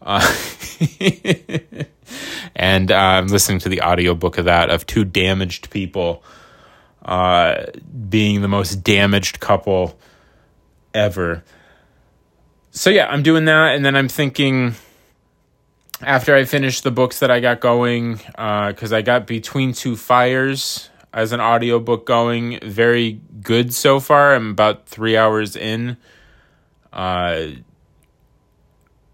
Uh, 0.00 0.26
and 2.56 2.90
uh, 2.90 2.96
I'm 2.96 3.26
listening 3.26 3.58
to 3.58 3.68
the 3.68 3.82
audiobook 3.82 4.38
of 4.38 4.46
that 4.46 4.70
of 4.70 4.86
two 4.86 5.04
damaged 5.04 5.68
people 5.68 6.24
uh, 7.04 7.66
being 8.08 8.42
the 8.42 8.48
most 8.48 8.76
damaged 8.76 9.40
couple 9.40 9.98
ever. 10.92 11.44
So 12.70 12.90
yeah, 12.90 13.06
I'm 13.06 13.22
doing 13.22 13.44
that, 13.46 13.74
and 13.74 13.84
then 13.84 13.96
I'm 13.96 14.08
thinking 14.08 14.74
after 16.02 16.34
I 16.34 16.44
finish 16.44 16.80
the 16.80 16.90
books 16.90 17.20
that 17.20 17.30
I 17.30 17.40
got 17.40 17.60
going, 17.60 18.16
because 18.16 18.92
uh, 18.92 18.96
I 18.96 19.02
got 19.02 19.26
Between 19.26 19.72
Two 19.72 19.96
Fires 19.96 20.90
as 21.12 21.32
an 21.32 21.40
audiobook 21.40 22.06
going, 22.06 22.58
very 22.60 23.20
good 23.42 23.72
so 23.72 24.00
far. 24.00 24.34
I'm 24.34 24.50
about 24.50 24.86
three 24.86 25.16
hours 25.16 25.56
in. 25.56 25.96
Uh, 26.92 27.46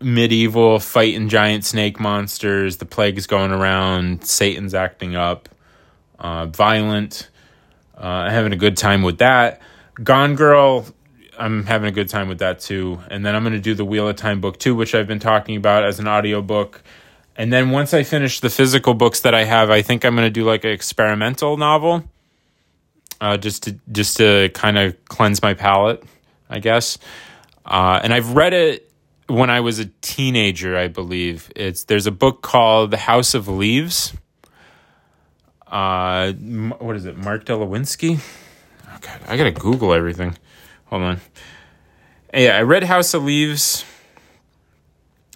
medieval 0.00 0.79
fighting 0.81 1.29
giant 1.29 1.64
snake 1.64 2.00
monsters, 2.00 2.79
the 2.79 2.87
plague's 2.87 3.26
going 3.26 3.50
around, 3.50 4.24
Satan's 4.24 4.74
acting 4.74 5.14
up, 5.14 5.48
uh, 6.18 6.46
violent. 6.46 7.30
Uh, 8.01 8.07
I'm 8.07 8.31
having 8.31 8.53
a 8.53 8.57
good 8.57 8.77
time 8.77 9.03
with 9.03 9.19
that. 9.19 9.61
Gone 10.03 10.35
Girl, 10.35 10.87
I'm 11.39 11.67
having 11.67 11.89
a 11.89 11.93
good 11.93 12.09
time 12.09 12.29
with 12.29 12.39
that 12.39 12.61
too. 12.61 13.01
And 13.09 13.25
then 13.25 13.37
I'm 13.37 13.43
going 13.43 13.55
to 13.55 13.61
do 13.61 13.75
the 13.75 13.85
Wheel 13.85 14.09
of 14.09 14.17
Time 14.17 14.41
book 14.41 14.59
too, 14.59 14.75
which 14.75 14.95
I've 14.95 15.07
been 15.07 15.19
talking 15.19 15.57
about 15.57 15.85
as 15.85 15.99
an 15.99 16.09
audiobook. 16.09 16.83
And 17.37 17.53
then 17.53 17.71
once 17.71 17.95
I 17.95 18.03
finish 18.03 18.41
the 18.41 18.51
physical 18.51 18.95
books 18.95 19.21
that 19.21 19.35
I 19.35 19.45
have, 19.45 19.71
I 19.71 19.83
think 19.83 20.05
I'm 20.05 20.15
going 20.15 20.27
to 20.27 20.31
do 20.31 20.45
like 20.45 20.65
an 20.65 20.71
experimental 20.71 21.57
novel, 21.57 22.05
uh, 23.21 23.37
just 23.37 23.65
to 23.65 23.79
just 23.91 24.17
to 24.19 24.51
kind 24.51 24.79
of 24.79 25.03
cleanse 25.07 25.43
my 25.43 25.55
palate, 25.55 26.03
I 26.49 26.59
guess. 26.59 26.99
Uh, 27.65 28.01
and 28.03 28.13
I've 28.13 28.35
read 28.35 28.53
it 28.53 28.91
when 29.27 29.49
I 29.49 29.61
was 29.61 29.79
a 29.79 29.87
teenager, 30.01 30.77
I 30.77 30.89
believe. 30.89 31.51
It's 31.57 31.85
there's 31.85 32.07
a 32.07 32.13
book 32.13 32.43
called 32.43 32.91
The 32.91 32.99
House 32.99 33.35
of 33.35 33.49
Leaves 33.49 34.13
uh, 35.71 36.33
what 36.33 36.97
is 36.97 37.05
it? 37.07 37.17
Mark 37.17 37.45
Danielewski? 37.45 38.21
Oh 38.89 38.99
God, 39.01 39.21
I 39.29 39.37
gotta 39.37 39.53
Google 39.53 39.95
everything. 39.95 40.37
Hold 40.87 41.03
on. 41.03 41.21
Yeah, 42.35 42.57
I 42.57 42.63
read 42.63 42.85
House 42.85 43.15
of 43.15 43.25
Leaves 43.25 43.85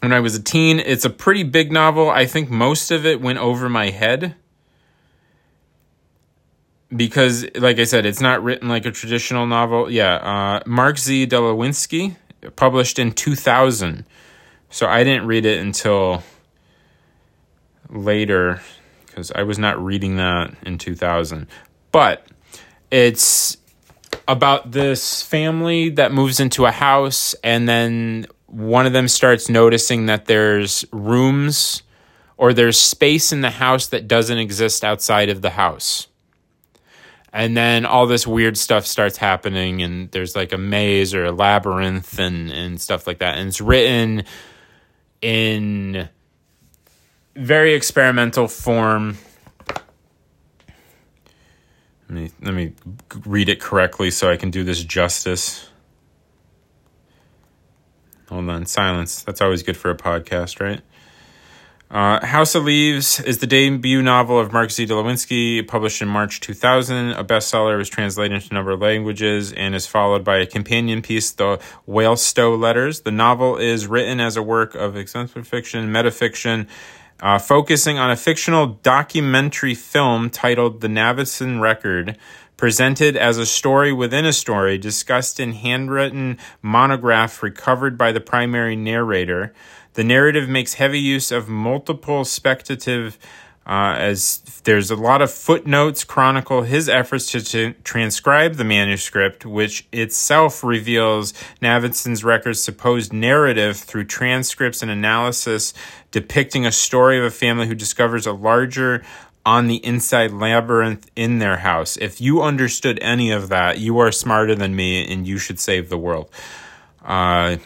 when 0.00 0.12
I 0.12 0.20
was 0.20 0.34
a 0.34 0.42
teen. 0.42 0.80
It's 0.80 1.04
a 1.04 1.10
pretty 1.10 1.44
big 1.44 1.72
novel. 1.72 2.10
I 2.10 2.26
think 2.26 2.50
most 2.50 2.90
of 2.90 3.06
it 3.06 3.20
went 3.20 3.38
over 3.38 3.68
my 3.68 3.90
head 3.90 4.34
because, 6.94 7.46
like 7.56 7.78
I 7.78 7.84
said, 7.84 8.04
it's 8.04 8.20
not 8.20 8.42
written 8.42 8.68
like 8.68 8.86
a 8.86 8.90
traditional 8.90 9.46
novel. 9.46 9.90
Yeah, 9.90 10.14
uh, 10.16 10.62
Mark 10.66 10.98
Z. 10.98 11.26
Danielewski 11.28 12.16
published 12.56 12.98
in 12.98 13.12
2000. 13.12 14.04
So 14.70 14.86
I 14.86 15.04
didn't 15.04 15.26
read 15.26 15.46
it 15.46 15.60
until 15.60 16.22
later 17.88 18.60
because 19.14 19.30
I 19.30 19.44
was 19.44 19.60
not 19.60 19.82
reading 19.82 20.16
that 20.16 20.54
in 20.66 20.76
2000. 20.76 21.46
But 21.92 22.26
it's 22.90 23.56
about 24.26 24.72
this 24.72 25.22
family 25.22 25.90
that 25.90 26.10
moves 26.10 26.40
into 26.40 26.66
a 26.66 26.72
house 26.72 27.34
and 27.44 27.68
then 27.68 28.26
one 28.46 28.86
of 28.86 28.92
them 28.92 29.06
starts 29.06 29.48
noticing 29.48 30.06
that 30.06 30.26
there's 30.26 30.84
rooms 30.92 31.82
or 32.36 32.52
there's 32.52 32.80
space 32.80 33.32
in 33.32 33.40
the 33.40 33.50
house 33.50 33.86
that 33.88 34.08
doesn't 34.08 34.38
exist 34.38 34.84
outside 34.84 35.28
of 35.28 35.42
the 35.42 35.50
house. 35.50 36.08
And 37.32 37.56
then 37.56 37.84
all 37.84 38.06
this 38.06 38.26
weird 38.26 38.56
stuff 38.56 38.86
starts 38.86 39.16
happening, 39.16 39.82
and 39.82 40.08
there's 40.12 40.36
like 40.36 40.52
a 40.52 40.58
maze 40.58 41.14
or 41.14 41.24
a 41.24 41.32
labyrinth 41.32 42.20
and, 42.20 42.48
and 42.52 42.80
stuff 42.80 43.08
like 43.08 43.18
that. 43.18 43.38
And 43.38 43.48
it's 43.48 43.60
written 43.60 44.22
in 45.20 46.08
very 47.36 47.74
experimental 47.74 48.48
form. 48.48 49.18
Let 52.08 52.10
me 52.10 52.30
let 52.42 52.54
me 52.54 52.72
read 53.24 53.48
it 53.48 53.60
correctly 53.60 54.10
so 54.10 54.30
I 54.30 54.36
can 54.36 54.50
do 54.50 54.62
this 54.62 54.82
justice. 54.82 55.68
Hold 58.28 58.48
on, 58.48 58.66
silence. 58.66 59.22
That's 59.22 59.40
always 59.40 59.62
good 59.62 59.76
for 59.76 59.90
a 59.90 59.96
podcast, 59.96 60.60
right? 60.60 60.80
Uh, 61.90 62.24
House 62.26 62.54
of 62.54 62.64
Leaves 62.64 63.20
is 63.20 63.38
the 63.38 63.46
debut 63.46 64.02
novel 64.02 64.38
of 64.40 64.52
Mark 64.52 64.70
Z. 64.70 64.86
Danielewski, 64.86 65.66
published 65.66 66.02
in 66.02 66.08
March 66.08 66.40
2000. 66.40 67.12
A 67.12 67.22
bestseller, 67.22 67.76
was 67.76 67.88
translated 67.88 68.34
into 68.34 68.48
a 68.50 68.54
number 68.54 68.72
of 68.72 68.80
languages 68.80 69.52
and 69.52 69.74
is 69.74 69.86
followed 69.86 70.24
by 70.24 70.38
a 70.38 70.46
companion 70.46 71.02
piece, 71.02 71.30
The 71.30 71.60
Whalestoe 71.86 72.56
Letters. 72.58 73.02
The 73.02 73.12
novel 73.12 73.58
is 73.58 73.86
written 73.86 74.18
as 74.18 74.36
a 74.36 74.42
work 74.42 74.74
of 74.74 74.96
epistolary 74.96 75.44
fiction, 75.44 75.92
metafiction, 75.92 76.66
uh, 77.20 77.38
focusing 77.38 77.98
on 77.98 78.10
a 78.10 78.16
fictional 78.16 78.66
documentary 78.82 79.74
film 79.74 80.30
titled 80.30 80.80
The 80.80 80.88
Navidson 80.88 81.60
Record, 81.60 82.18
presented 82.56 83.16
as 83.16 83.38
a 83.38 83.46
story 83.46 83.92
within 83.92 84.24
a 84.24 84.32
story, 84.32 84.78
discussed 84.78 85.40
in 85.40 85.52
handwritten 85.52 86.38
monograph 86.62 87.42
recovered 87.42 87.98
by 87.98 88.12
the 88.12 88.20
primary 88.20 88.76
narrator. 88.76 89.52
The 89.94 90.04
narrative 90.04 90.48
makes 90.48 90.74
heavy 90.74 90.98
use 90.98 91.30
of 91.30 91.48
multiple 91.48 92.24
speculative 92.24 93.18
uh, 93.66 93.94
as 93.98 94.38
there's 94.64 94.90
a 94.90 94.96
lot 94.96 95.22
of 95.22 95.30
footnotes 95.30 96.04
chronicle 96.04 96.62
his 96.62 96.88
efforts 96.88 97.30
to, 97.30 97.72
transcribe 97.84 98.54
the 98.54 98.64
manuscript, 98.64 99.46
which 99.46 99.86
itself 99.92 100.62
reveals 100.62 101.32
Navidson's 101.62 102.22
record's 102.22 102.62
supposed 102.62 103.12
narrative 103.12 103.76
through 103.76 104.04
transcripts 104.04 104.82
and 104.82 104.90
analysis 104.90 105.72
depicting 106.10 106.66
a 106.66 106.72
story 106.72 107.18
of 107.18 107.24
a 107.24 107.30
family 107.30 107.66
who 107.66 107.74
discovers 107.74 108.26
a 108.26 108.32
larger 108.32 109.02
on 109.46 109.66
the 109.66 109.84
inside 109.84 110.30
labyrinth 110.30 111.10
in 111.16 111.38
their 111.38 111.58
house. 111.58 111.96
If 111.98 112.20
you 112.20 112.42
understood 112.42 112.98
any 113.02 113.30
of 113.30 113.48
that, 113.48 113.78
you 113.78 113.98
are 113.98 114.12
smarter 114.12 114.54
than 114.54 114.74
me 114.76 115.10
and 115.10 115.26
you 115.26 115.38
should 115.38 115.58
save 115.58 115.88
the 115.88 115.98
world. 115.98 116.30
Uh, 117.04 117.56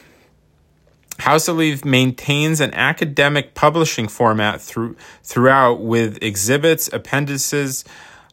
House 1.19 1.49
of 1.49 1.57
Leaves 1.57 1.85
maintains 1.85 2.61
an 2.61 2.73
academic 2.75 3.55
publishing 3.55 4.09
format 4.09 4.61
through, 4.61 4.97
throughout 5.23 5.81
with 5.81 6.23
exhibits, 6.23 6.89
appendices, 6.93 7.85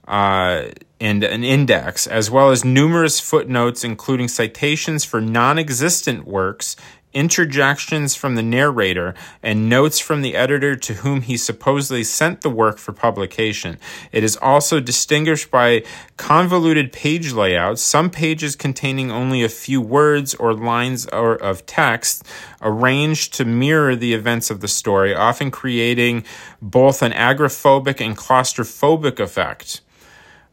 uh, 0.07 0.65
and 1.01 1.23
an 1.23 1.43
index, 1.43 2.07
as 2.07 2.29
well 2.29 2.51
as 2.51 2.63
numerous 2.63 3.19
footnotes, 3.19 3.83
including 3.83 4.27
citations 4.27 5.03
for 5.03 5.19
non 5.19 5.57
existent 5.57 6.25
works 6.25 6.75
interjections 7.15 8.13
from 8.13 8.35
the 8.35 8.43
narrator, 8.43 9.15
and 9.41 9.67
notes 9.67 9.99
from 9.99 10.21
the 10.21 10.35
editor 10.35 10.75
to 10.75 10.95
whom 10.95 11.21
he 11.21 11.37
supposedly 11.37 12.03
sent 12.03 12.41
the 12.41 12.49
work 12.49 12.77
for 12.77 12.91
publication. 12.91 13.79
It 14.11 14.23
is 14.23 14.37
also 14.37 14.79
distinguished 14.79 15.49
by 15.49 15.83
convoluted 16.17 16.91
page 16.91 17.31
layouts, 17.31 17.81
some 17.81 18.11
pages 18.11 18.55
containing 18.55 19.09
only 19.09 19.43
a 19.43 19.49
few 19.49 19.81
words 19.81 20.35
or 20.35 20.53
lines 20.53 21.07
or 21.07 21.35
of 21.35 21.65
text 21.65 22.23
arranged 22.61 23.33
to 23.35 23.45
mirror 23.45 23.95
the 23.95 24.13
events 24.13 24.51
of 24.51 24.59
the 24.59 24.67
story, 24.67 25.15
often 25.15 25.49
creating 25.49 26.25
both 26.61 27.01
an 27.01 27.13
agoraphobic 27.13 28.05
and 28.05 28.17
claustrophobic 28.17 29.19
effect. 29.19 29.81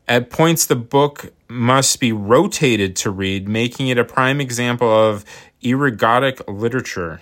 At 0.08 0.30
points, 0.30 0.66
the 0.66 0.76
book 0.76 1.32
must 1.48 2.00
be 2.00 2.12
rotated 2.12 2.96
to 2.96 3.10
read, 3.10 3.48
making 3.48 3.88
it 3.88 3.98
a 3.98 4.04
prime 4.04 4.40
example 4.40 4.88
of 4.88 5.24
ergodic 5.62 6.42
literature. 6.48 7.20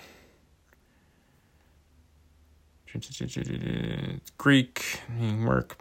Greek 4.36 5.00
work, 5.44 5.76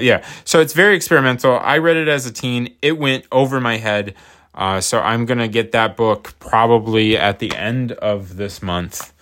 yeah. 0.00 0.24
So 0.44 0.60
it's 0.60 0.72
very 0.74 0.94
experimental. 0.94 1.58
I 1.58 1.78
read 1.78 1.96
it 1.96 2.08
as 2.08 2.24
a 2.24 2.32
teen. 2.32 2.76
It 2.80 2.98
went 2.98 3.26
over 3.32 3.60
my 3.60 3.78
head. 3.78 4.14
Uh, 4.54 4.80
so 4.80 5.00
I'm 5.00 5.26
gonna 5.26 5.48
get 5.48 5.72
that 5.72 5.96
book 5.96 6.34
probably 6.38 7.16
at 7.16 7.38
the 7.40 7.52
end 7.56 7.92
of 7.92 8.36
this 8.36 8.62
month 8.62 9.12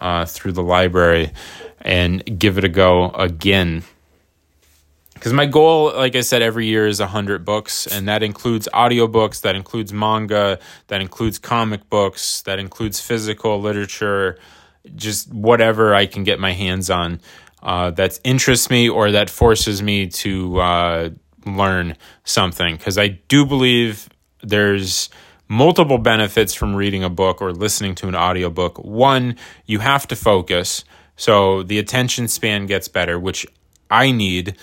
uh, 0.00 0.24
through 0.24 0.52
the 0.52 0.62
library 0.62 1.32
and 1.80 2.38
give 2.38 2.58
it 2.58 2.64
a 2.64 2.68
go 2.68 3.10
again 3.10 3.82
because 5.18 5.32
my 5.32 5.46
goal 5.46 5.92
like 5.94 6.16
i 6.16 6.20
said 6.20 6.42
every 6.42 6.66
year 6.66 6.86
is 6.86 7.00
100 7.00 7.44
books 7.44 7.86
and 7.86 8.08
that 8.08 8.22
includes 8.22 8.68
audiobooks 8.72 9.42
that 9.42 9.56
includes 9.56 9.92
manga 9.92 10.58
that 10.86 11.00
includes 11.00 11.38
comic 11.38 11.88
books 11.90 12.42
that 12.42 12.58
includes 12.58 13.00
physical 13.00 13.60
literature 13.60 14.38
just 14.94 15.32
whatever 15.32 15.94
I 15.94 16.06
can 16.06 16.24
get 16.24 16.38
my 16.38 16.52
hands 16.52 16.90
on 16.90 17.20
uh, 17.62 17.90
that 17.92 18.18
interests 18.24 18.70
me 18.70 18.88
or 18.88 19.10
that 19.12 19.30
forces 19.30 19.82
me 19.82 20.06
to 20.06 20.60
uh, 20.60 21.10
learn 21.44 21.96
something. 22.24 22.76
Because 22.76 22.98
I 22.98 23.08
do 23.08 23.44
believe 23.44 24.08
there's 24.42 25.10
multiple 25.48 25.98
benefits 25.98 26.54
from 26.54 26.74
reading 26.74 27.02
a 27.02 27.10
book 27.10 27.42
or 27.42 27.52
listening 27.52 27.94
to 27.96 28.08
an 28.08 28.14
audiobook. 28.14 28.78
One, 28.78 29.36
you 29.66 29.80
have 29.80 30.06
to 30.08 30.16
focus. 30.16 30.84
So 31.16 31.62
the 31.62 31.78
attention 31.78 32.28
span 32.28 32.66
gets 32.66 32.86
better, 32.86 33.18
which 33.18 33.46
I 33.90 34.12
need 34.12 34.56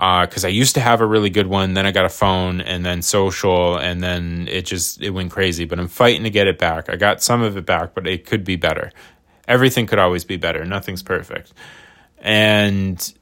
because 0.00 0.44
uh, 0.44 0.48
I 0.48 0.50
used 0.50 0.76
to 0.76 0.80
have 0.80 1.02
a 1.02 1.06
really 1.06 1.28
good 1.28 1.46
one. 1.46 1.74
Then 1.74 1.84
I 1.84 1.92
got 1.92 2.06
a 2.06 2.10
phone, 2.10 2.62
and 2.62 2.86
then 2.86 3.02
social, 3.02 3.76
and 3.76 4.02
then 4.02 4.48
it 4.50 4.64
just 4.64 5.02
it 5.02 5.10
went 5.10 5.30
crazy. 5.30 5.66
But 5.66 5.78
I'm 5.78 5.88
fighting 5.88 6.22
to 6.22 6.30
get 6.30 6.46
it 6.46 6.58
back. 6.58 6.88
I 6.88 6.96
got 6.96 7.22
some 7.22 7.42
of 7.42 7.58
it 7.58 7.66
back, 7.66 7.92
but 7.92 8.06
it 8.06 8.24
could 8.24 8.42
be 8.42 8.56
better. 8.56 8.92
Everything 9.46 9.86
could 9.86 9.98
always 9.98 10.24
be 10.24 10.38
better. 10.38 10.64
Nothing's 10.64 11.02
perfect, 11.02 11.52
and 12.18 13.12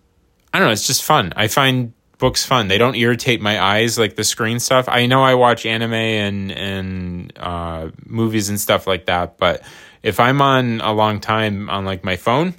I 0.53 0.61
don't 0.61 0.69
know. 0.69 0.73
It's 0.73 0.87
just 0.87 1.03
fun. 1.03 1.33
I 1.35 1.49
find 1.49 1.95
books 2.19 2.47
fun. 2.47 2.69
They 2.69 2.79
don't 2.79 2.95
irritate 2.95 3.41
my 3.41 3.61
eyes 3.61 3.99
like 3.99 4.15
the 4.15 4.23
screen 4.23 4.61
stuff. 4.61 4.89
I 4.89 5.07
know 5.07 5.25
I 5.25 5.35
watch 5.35 5.67
anime 5.67 5.95
and 5.95 6.53
and 6.53 7.33
uh, 7.37 7.91
movies 8.07 8.51
and 8.51 8.61
stuff 8.61 8.87
like 8.87 9.07
that, 9.07 9.37
but 9.37 9.65
if 10.05 10.21
I'm 10.21 10.41
on 10.41 10.81
a 10.81 10.93
long 10.93 11.19
time 11.19 11.69
on 11.71 11.85
like 11.85 12.05
my 12.05 12.15
phone, 12.15 12.55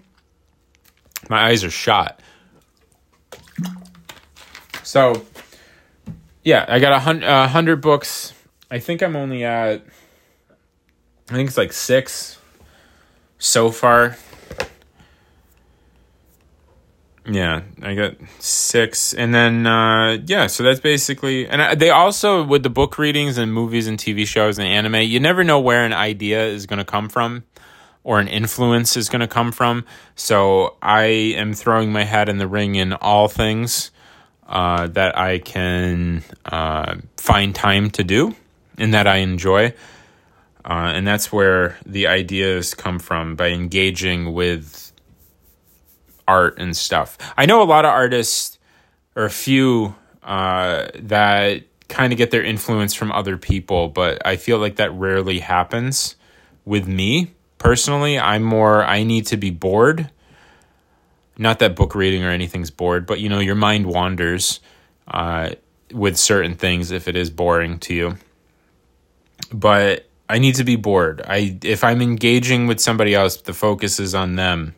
my 1.29 1.47
eyes 1.47 1.63
are 1.63 1.71
shot. 1.71 2.21
So, 4.83 5.25
yeah, 6.43 6.65
I 6.67 6.79
got 6.79 6.93
a 6.93 6.99
hundred, 6.99 7.27
a 7.27 7.47
hundred 7.47 7.81
books. 7.81 8.33
I 8.71 8.79
think 8.79 9.01
I'm 9.01 9.15
only 9.15 9.43
at, 9.43 9.83
I 11.29 11.33
think 11.33 11.47
it's 11.47 11.57
like 11.57 11.73
six 11.73 12.39
so 13.37 13.71
far. 13.71 14.17
Yeah, 17.27 17.61
I 17.83 17.93
got 17.93 18.15
six, 18.39 19.13
and 19.13 19.35
then 19.35 19.67
uh, 19.67 20.17
yeah, 20.25 20.47
so 20.47 20.63
that's 20.63 20.79
basically. 20.79 21.47
And 21.47 21.61
I, 21.61 21.75
they 21.75 21.91
also 21.91 22.43
with 22.43 22.63
the 22.63 22.71
book 22.71 22.97
readings 22.97 23.37
and 23.37 23.53
movies 23.53 23.87
and 23.87 23.99
TV 23.99 24.25
shows 24.25 24.57
and 24.57 24.67
anime, 24.67 24.95
you 24.95 25.19
never 25.19 25.43
know 25.43 25.59
where 25.59 25.85
an 25.85 25.93
idea 25.93 26.47
is 26.47 26.65
going 26.65 26.79
to 26.79 26.85
come 26.85 27.07
from, 27.07 27.43
or 28.03 28.19
an 28.19 28.27
influence 28.27 28.97
is 28.97 29.09
going 29.09 29.19
to 29.19 29.27
come 29.27 29.51
from. 29.51 29.85
So 30.15 30.77
I 30.81 31.03
am 31.03 31.53
throwing 31.53 31.91
my 31.91 32.03
hat 32.03 32.29
in 32.29 32.39
the 32.39 32.47
ring 32.47 32.75
in 32.75 32.93
all 32.93 33.27
things 33.27 33.91
uh, 34.49 34.87
that 34.87 35.15
I 35.15 35.37
can 35.37 36.23
uh, 36.43 36.95
find 37.17 37.53
time 37.53 37.91
to 37.91 38.03
do 38.03 38.35
and 38.77 38.93
that 38.95 39.05
I 39.05 39.17
enjoy. 39.17 39.75
Uh, 40.65 40.91
and 40.93 41.07
that's 41.07 41.31
where 41.31 41.77
the 41.85 42.07
ideas 42.07 42.73
come 42.73 42.99
from 42.99 43.35
by 43.35 43.49
engaging 43.49 44.33
with 44.33 44.91
art 46.27 46.59
and 46.59 46.75
stuff. 46.75 47.17
I 47.37 47.45
know 47.45 47.61
a 47.61 47.63
lot 47.63 47.85
of 47.85 47.91
artists, 47.91 48.57
or 49.15 49.25
a 49.25 49.29
few, 49.29 49.95
uh, 50.23 50.87
that 50.95 51.63
kind 51.87 52.11
of 52.11 52.17
get 52.17 52.31
their 52.31 52.43
influence 52.43 52.93
from 52.93 53.11
other 53.11 53.37
people, 53.37 53.87
but 53.87 54.25
I 54.25 54.35
feel 54.35 54.57
like 54.57 54.75
that 54.77 54.91
rarely 54.93 55.39
happens 55.39 56.15
with 56.65 56.87
me 56.87 57.33
personally. 57.57 58.19
I'm 58.19 58.43
more, 58.43 58.83
I 58.83 59.03
need 59.03 59.27
to 59.27 59.37
be 59.37 59.49
bored 59.49 60.09
not 61.39 61.59
that 61.59 61.75
book 61.75 61.95
reading 61.95 62.23
or 62.23 62.29
anything's 62.29 62.69
bored, 62.69 63.07
but 63.07 63.19
you 63.19 63.29
know, 63.29 63.39
your 63.39 63.55
mind 63.55 63.87
wanders 63.87 64.59
uh, 65.07 65.51
with 65.91 66.17
certain 66.17 66.53
things 66.53 66.91
if 66.91 67.07
it 67.07 67.15
is 67.15 67.29
boring 67.29 67.79
to 67.79 67.93
you. 67.95 68.17
But 69.51 70.07
I 70.27 70.37
need 70.37 70.55
to 70.55 70.65
be 70.65 70.75
bored. 70.75 71.21
I 71.25 71.57
if 71.63 71.83
I'm 71.83 72.01
engaging 72.01 72.67
with 72.67 72.79
somebody 72.79 73.15
else, 73.15 73.37
the 73.37 73.53
focus 73.53 73.99
is 73.99 74.13
on 74.13 74.35
them, 74.35 74.75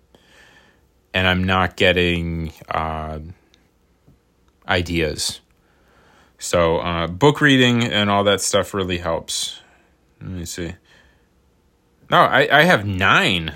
and 1.14 1.28
I'm 1.28 1.44
not 1.44 1.76
getting 1.76 2.54
uh, 2.70 3.20
ideas. 4.68 5.42
So 6.38 6.78
uh, 6.78 7.08
book 7.08 7.42
reading 7.42 7.84
and 7.84 8.10
all 8.10 8.24
that 8.26 8.40
stuff 8.40 8.74
really 8.74 9.00
helps. 9.00 9.60
Let 10.22 10.30
me 10.30 10.46
see. 10.46 10.76
No, 12.10 12.18
I, 12.18 12.60
I 12.60 12.64
have 12.64 12.86
nine. 12.86 13.54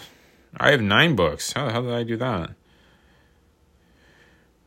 I 0.57 0.71
have 0.71 0.81
nine 0.81 1.15
books. 1.15 1.53
How 1.53 1.69
hell 1.69 1.83
did 1.83 1.93
I 1.93 2.03
do 2.03 2.17
that? 2.17 2.51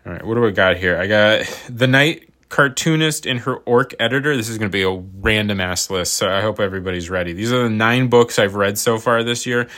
All 0.08 0.14
right, 0.14 0.24
what 0.24 0.36
do 0.36 0.46
I 0.46 0.52
got 0.52 0.78
here? 0.78 0.96
I 0.96 1.06
got 1.06 1.60
The 1.68 1.86
Night 1.86 2.30
Cartoonist 2.48 3.26
and 3.26 3.40
Her 3.40 3.56
Orc 3.56 3.94
Editor. 4.00 4.34
This 4.38 4.48
is 4.48 4.56
going 4.56 4.70
to 4.70 4.72
be 4.72 4.80
a 4.80 4.90
random 4.90 5.60
ass 5.60 5.90
list, 5.90 6.14
so 6.14 6.30
I 6.30 6.40
hope 6.40 6.60
everybody's 6.60 7.10
ready. 7.10 7.34
These 7.34 7.52
are 7.52 7.64
the 7.64 7.68
nine 7.68 8.08
books 8.08 8.38
I've 8.38 8.54
read 8.54 8.78
so 8.78 8.96
far 8.96 9.22
this 9.22 9.44
year. 9.44 9.68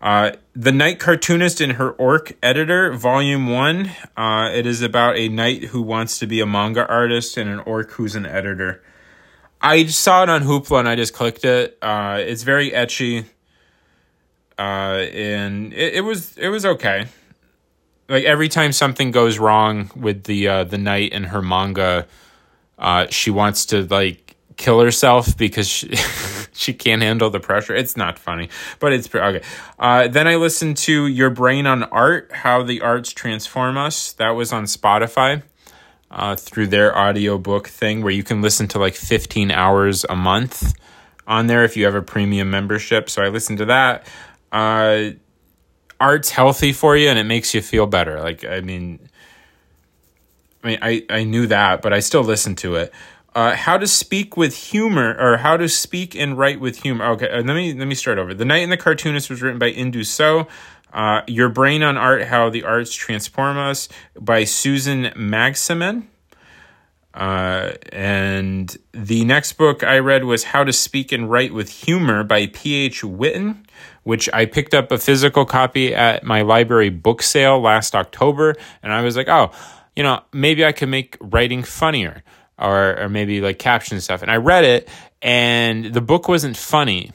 Uh, 0.00 0.30
the 0.54 0.72
Night 0.72 1.00
Cartoonist 1.00 1.60
and 1.60 1.72
Her 1.72 1.90
Orc 1.90 2.32
Editor, 2.42 2.94
Volume 2.94 3.48
1. 3.48 3.90
Uh, 4.16 4.50
it 4.54 4.64
is 4.64 4.80
about 4.80 5.18
a 5.18 5.28
knight 5.28 5.64
who 5.64 5.82
wants 5.82 6.18
to 6.20 6.26
be 6.26 6.40
a 6.40 6.46
manga 6.46 6.88
artist 6.88 7.36
and 7.36 7.50
an 7.50 7.58
orc 7.58 7.90
who's 7.90 8.14
an 8.14 8.24
editor. 8.24 8.82
I 9.60 9.84
saw 9.84 10.22
it 10.22 10.30
on 10.30 10.44
Hoopla 10.44 10.78
and 10.78 10.88
I 10.88 10.96
just 10.96 11.12
clicked 11.12 11.44
it. 11.44 11.76
Uh, 11.82 12.16
it's 12.20 12.42
very 12.42 12.70
ecchi. 12.70 13.26
Uh, 14.58 15.04
and 15.12 15.74
it, 15.74 15.96
it 15.96 16.00
was 16.00 16.38
it 16.38 16.48
was 16.48 16.64
okay 16.64 17.04
like 18.08 18.24
every 18.24 18.48
time 18.48 18.72
something 18.72 19.10
goes 19.10 19.38
wrong 19.38 19.90
with 19.96 20.24
the 20.24 20.48
uh, 20.48 20.64
the 20.64 20.78
knight 20.78 21.12
and 21.12 21.26
her 21.26 21.42
manga, 21.42 22.06
uh, 22.78 23.06
she 23.10 23.30
wants 23.30 23.66
to 23.66 23.84
like 23.84 24.36
kill 24.56 24.80
herself 24.80 25.36
because 25.36 25.68
she, 25.68 25.94
she 26.52 26.72
can't 26.72 27.02
handle 27.02 27.30
the 27.30 27.40
pressure. 27.40 27.74
It's 27.74 27.96
not 27.96 28.18
funny, 28.18 28.48
but 28.78 28.92
it's 28.92 29.12
okay. 29.12 29.42
Uh, 29.78 30.08
then 30.08 30.28
I 30.28 30.36
listened 30.36 30.76
to 30.78 31.06
Your 31.06 31.30
Brain 31.30 31.66
on 31.66 31.84
Art: 31.84 32.30
How 32.32 32.62
the 32.62 32.80
Arts 32.80 33.12
Transform 33.12 33.76
Us. 33.76 34.12
That 34.12 34.30
was 34.30 34.52
on 34.52 34.64
Spotify. 34.64 35.42
Uh, 36.10 36.36
through 36.36 36.68
their 36.68 36.96
audiobook 36.96 37.66
thing 37.66 38.00
where 38.00 38.12
you 38.12 38.22
can 38.22 38.40
listen 38.40 38.68
to 38.68 38.78
like 38.78 38.94
15 38.94 39.50
hours 39.50 40.04
a 40.08 40.14
month 40.14 40.78
on 41.26 41.48
there 41.48 41.64
if 41.64 41.76
you 41.76 41.86
have 41.86 41.96
a 41.96 42.02
premium 42.02 42.50
membership. 42.50 43.10
So 43.10 43.20
I 43.20 43.30
listened 43.30 43.58
to 43.58 43.64
that. 43.64 44.06
Uh, 44.52 45.10
art's 46.00 46.30
healthy 46.30 46.72
for 46.72 46.96
you 46.96 47.08
and 47.08 47.18
it 47.18 47.24
makes 47.24 47.54
you 47.54 47.62
feel 47.62 47.86
better. 47.86 48.20
Like 48.20 48.44
I 48.44 48.60
mean, 48.60 48.98
I 50.62 50.66
mean, 50.66 50.78
I 50.82 51.04
I 51.10 51.24
knew 51.24 51.46
that, 51.46 51.82
but 51.82 51.92
I 51.92 52.00
still 52.00 52.22
listen 52.22 52.56
to 52.56 52.76
it. 52.76 52.92
Uh, 53.34 53.56
how 53.56 53.76
to 53.76 53.86
speak 53.86 54.36
with 54.36 54.54
humor, 54.54 55.16
or 55.18 55.38
how 55.38 55.56
to 55.56 55.68
speak 55.68 56.14
and 56.14 56.38
write 56.38 56.60
with 56.60 56.82
humor. 56.82 57.04
Okay, 57.12 57.28
uh, 57.28 57.42
let 57.42 57.54
me 57.54 57.74
let 57.74 57.88
me 57.88 57.94
start 57.96 58.18
over. 58.18 58.32
The 58.32 58.44
Night 58.44 58.62
in 58.62 58.70
the 58.70 58.76
Cartoonist 58.76 59.28
was 59.28 59.42
written 59.42 59.58
by 59.58 59.72
Indu 59.72 60.06
So. 60.06 60.46
Uh, 60.92 61.22
Your 61.26 61.48
Brain 61.48 61.82
on 61.82 61.96
Art: 61.96 62.22
How 62.26 62.48
the 62.48 62.62
Arts 62.62 62.94
Transform 62.94 63.58
Us 63.58 63.88
by 64.18 64.44
Susan 64.44 65.06
Magsamen. 65.16 66.04
Uh, 67.12 67.72
and 67.92 68.76
the 68.92 69.24
next 69.24 69.54
book 69.54 69.82
I 69.82 69.98
read 69.98 70.24
was 70.24 70.44
How 70.44 70.62
to 70.62 70.72
Speak 70.72 71.10
and 71.10 71.28
Write 71.28 71.52
with 71.52 71.70
Humor 71.84 72.22
by 72.22 72.46
P.H. 72.46 73.02
Whitten 73.02 73.64
which 74.04 74.30
I 74.32 74.46
picked 74.46 74.74
up 74.74 74.92
a 74.92 74.98
physical 74.98 75.44
copy 75.44 75.94
at 75.94 76.24
my 76.24 76.42
library 76.42 76.90
book 76.90 77.22
sale 77.22 77.60
last 77.60 77.94
October. 77.94 78.54
And 78.82 78.92
I 78.92 79.02
was 79.02 79.16
like, 79.16 79.28
oh, 79.28 79.50
you 79.96 80.02
know, 80.02 80.22
maybe 80.32 80.64
I 80.64 80.72
could 80.72 80.88
make 80.88 81.16
writing 81.20 81.62
funnier 81.62 82.22
or, 82.58 83.00
or 83.00 83.08
maybe 83.08 83.40
like 83.40 83.58
caption 83.58 84.00
stuff. 84.00 84.22
And 84.22 84.30
I 84.30 84.36
read 84.36 84.64
it, 84.64 84.88
and 85.22 85.86
the 85.86 86.00
book 86.00 86.28
wasn't 86.28 86.56
funny. 86.56 87.12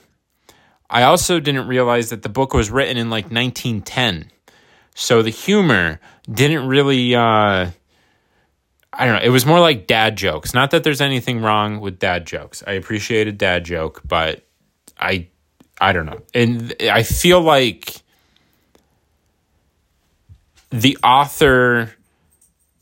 I 0.89 1.03
also 1.03 1.39
didn't 1.39 1.67
realize 1.67 2.09
that 2.09 2.23
the 2.23 2.29
book 2.29 2.53
was 2.53 2.71
written 2.71 2.97
in 2.97 3.09
like 3.09 3.25
1910. 3.25 4.31
So 4.95 5.21
the 5.21 5.29
humor 5.29 5.99
didn't 6.29 6.67
really. 6.67 7.15
Uh, 7.15 7.69
I 8.91 9.05
don't 9.05 9.15
know. 9.15 9.21
It 9.21 9.29
was 9.29 9.45
more 9.45 9.59
like 9.59 9.87
dad 9.87 10.17
jokes. 10.17 10.53
Not 10.53 10.71
that 10.71 10.83
there's 10.83 10.99
anything 10.99 11.41
wrong 11.41 11.79
with 11.79 11.99
dad 11.99 12.25
jokes. 12.25 12.63
I 12.65 12.71
appreciate 12.71 13.27
a 13.27 13.31
dad 13.31 13.63
joke, 13.63 14.01
but 14.03 14.45
I 14.99 15.27
I 15.79 15.93
don't 15.93 16.05
know. 16.05 16.21
And 16.33 16.75
I 16.81 17.03
feel 17.03 17.41
like 17.41 18.01
the 20.69 20.97
author 21.03 21.93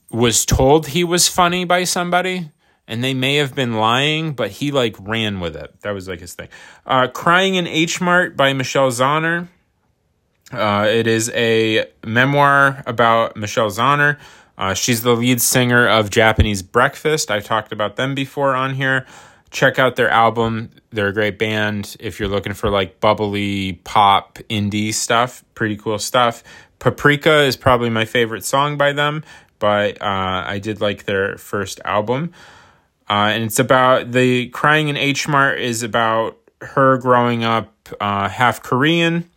was 0.10 0.46
told 0.46 0.88
he 0.88 1.04
was 1.04 1.28
funny 1.28 1.66
by 1.66 1.84
somebody 1.84 2.52
and 2.88 3.04
they 3.04 3.14
may 3.14 3.36
have 3.36 3.54
been 3.54 3.74
lying, 3.74 4.34
but 4.34 4.50
he 4.50 4.72
like 4.72 4.96
ran 5.00 5.40
with 5.40 5.56
it. 5.56 5.80
That 5.82 5.92
was 5.92 6.08
like 6.08 6.22
his 6.22 6.34
thing. 6.34 6.48
Uh, 6.86 7.08
Crying 7.08 7.56
in 7.56 7.68
H 7.68 8.00
Mart 8.00 8.38
by 8.38 8.54
Michelle 8.54 8.90
Zauner. 8.90 9.48
Uh, 10.52 10.88
it 10.90 11.08
is 11.08 11.30
a 11.32 11.86
memoir 12.06 12.82
about 12.86 13.36
Michelle 13.36 13.70
Zauner. 13.70 14.18
Uh, 14.58 14.74
she's 14.74 15.04
the 15.04 15.16
lead 15.16 15.42
singer 15.42 15.88
of 15.88 16.10
Japanese 16.10 16.62
Breakfast. 16.62 17.30
I've 17.30 17.44
talked 17.44 17.72
about 17.72 17.98
them 17.98 18.16
before 18.16 18.56
on 18.56 18.76
here 18.76 19.06
check 19.58 19.80
out 19.80 19.96
their 19.96 20.10
album. 20.10 20.70
They're 20.92 21.08
a 21.08 21.14
great 21.14 21.40
band 21.40 21.98
if 22.00 22.20
you're 22.20 22.30
looking 22.30 22.54
for 22.54 22.70
like 22.70 23.00
bubbly 23.00 23.74
pop 23.84 24.38
indie 24.52 24.94
stuff. 24.94 25.44
Pretty 25.56 25.76
cool 25.76 25.98
stuff. 25.98 26.44
Paprika 26.78 27.42
is 27.42 27.58
probably 27.58 27.90
my 27.90 28.06
favorite 28.06 28.46
song 28.46 28.78
by 28.78 28.94
them, 28.94 29.24
but 29.58 30.00
uh, 30.00 30.44
I 30.46 30.60
did 30.60 30.80
like 30.80 31.06
their 31.06 31.40
first 31.40 31.82
album. 31.84 32.34
Uh, 33.10 33.34
and 33.34 33.46
it's 33.46 33.58
about 33.58 34.12
the 34.12 34.50
Crying 34.50 34.90
in 34.90 34.98
H 34.98 35.28
Mart 35.28 35.60
is 35.60 35.82
about 35.82 36.38
her 36.62 36.98
growing 36.98 37.44
up 37.44 37.74
uh, 38.00 38.30
half 38.30 38.62
Korean 38.62 39.28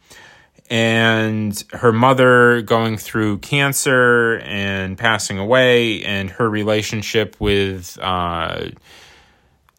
and 0.69 1.65
her 1.73 1.93
mother 1.93 2.61
going 2.61 2.99
through 2.99 3.39
cancer 3.39 4.39
and 4.41 4.99
passing 4.99 5.39
away, 5.39 6.05
and 6.05 6.29
her 6.31 6.49
relationship 6.49 7.37
with 7.41 7.99
uh, 8.03 8.67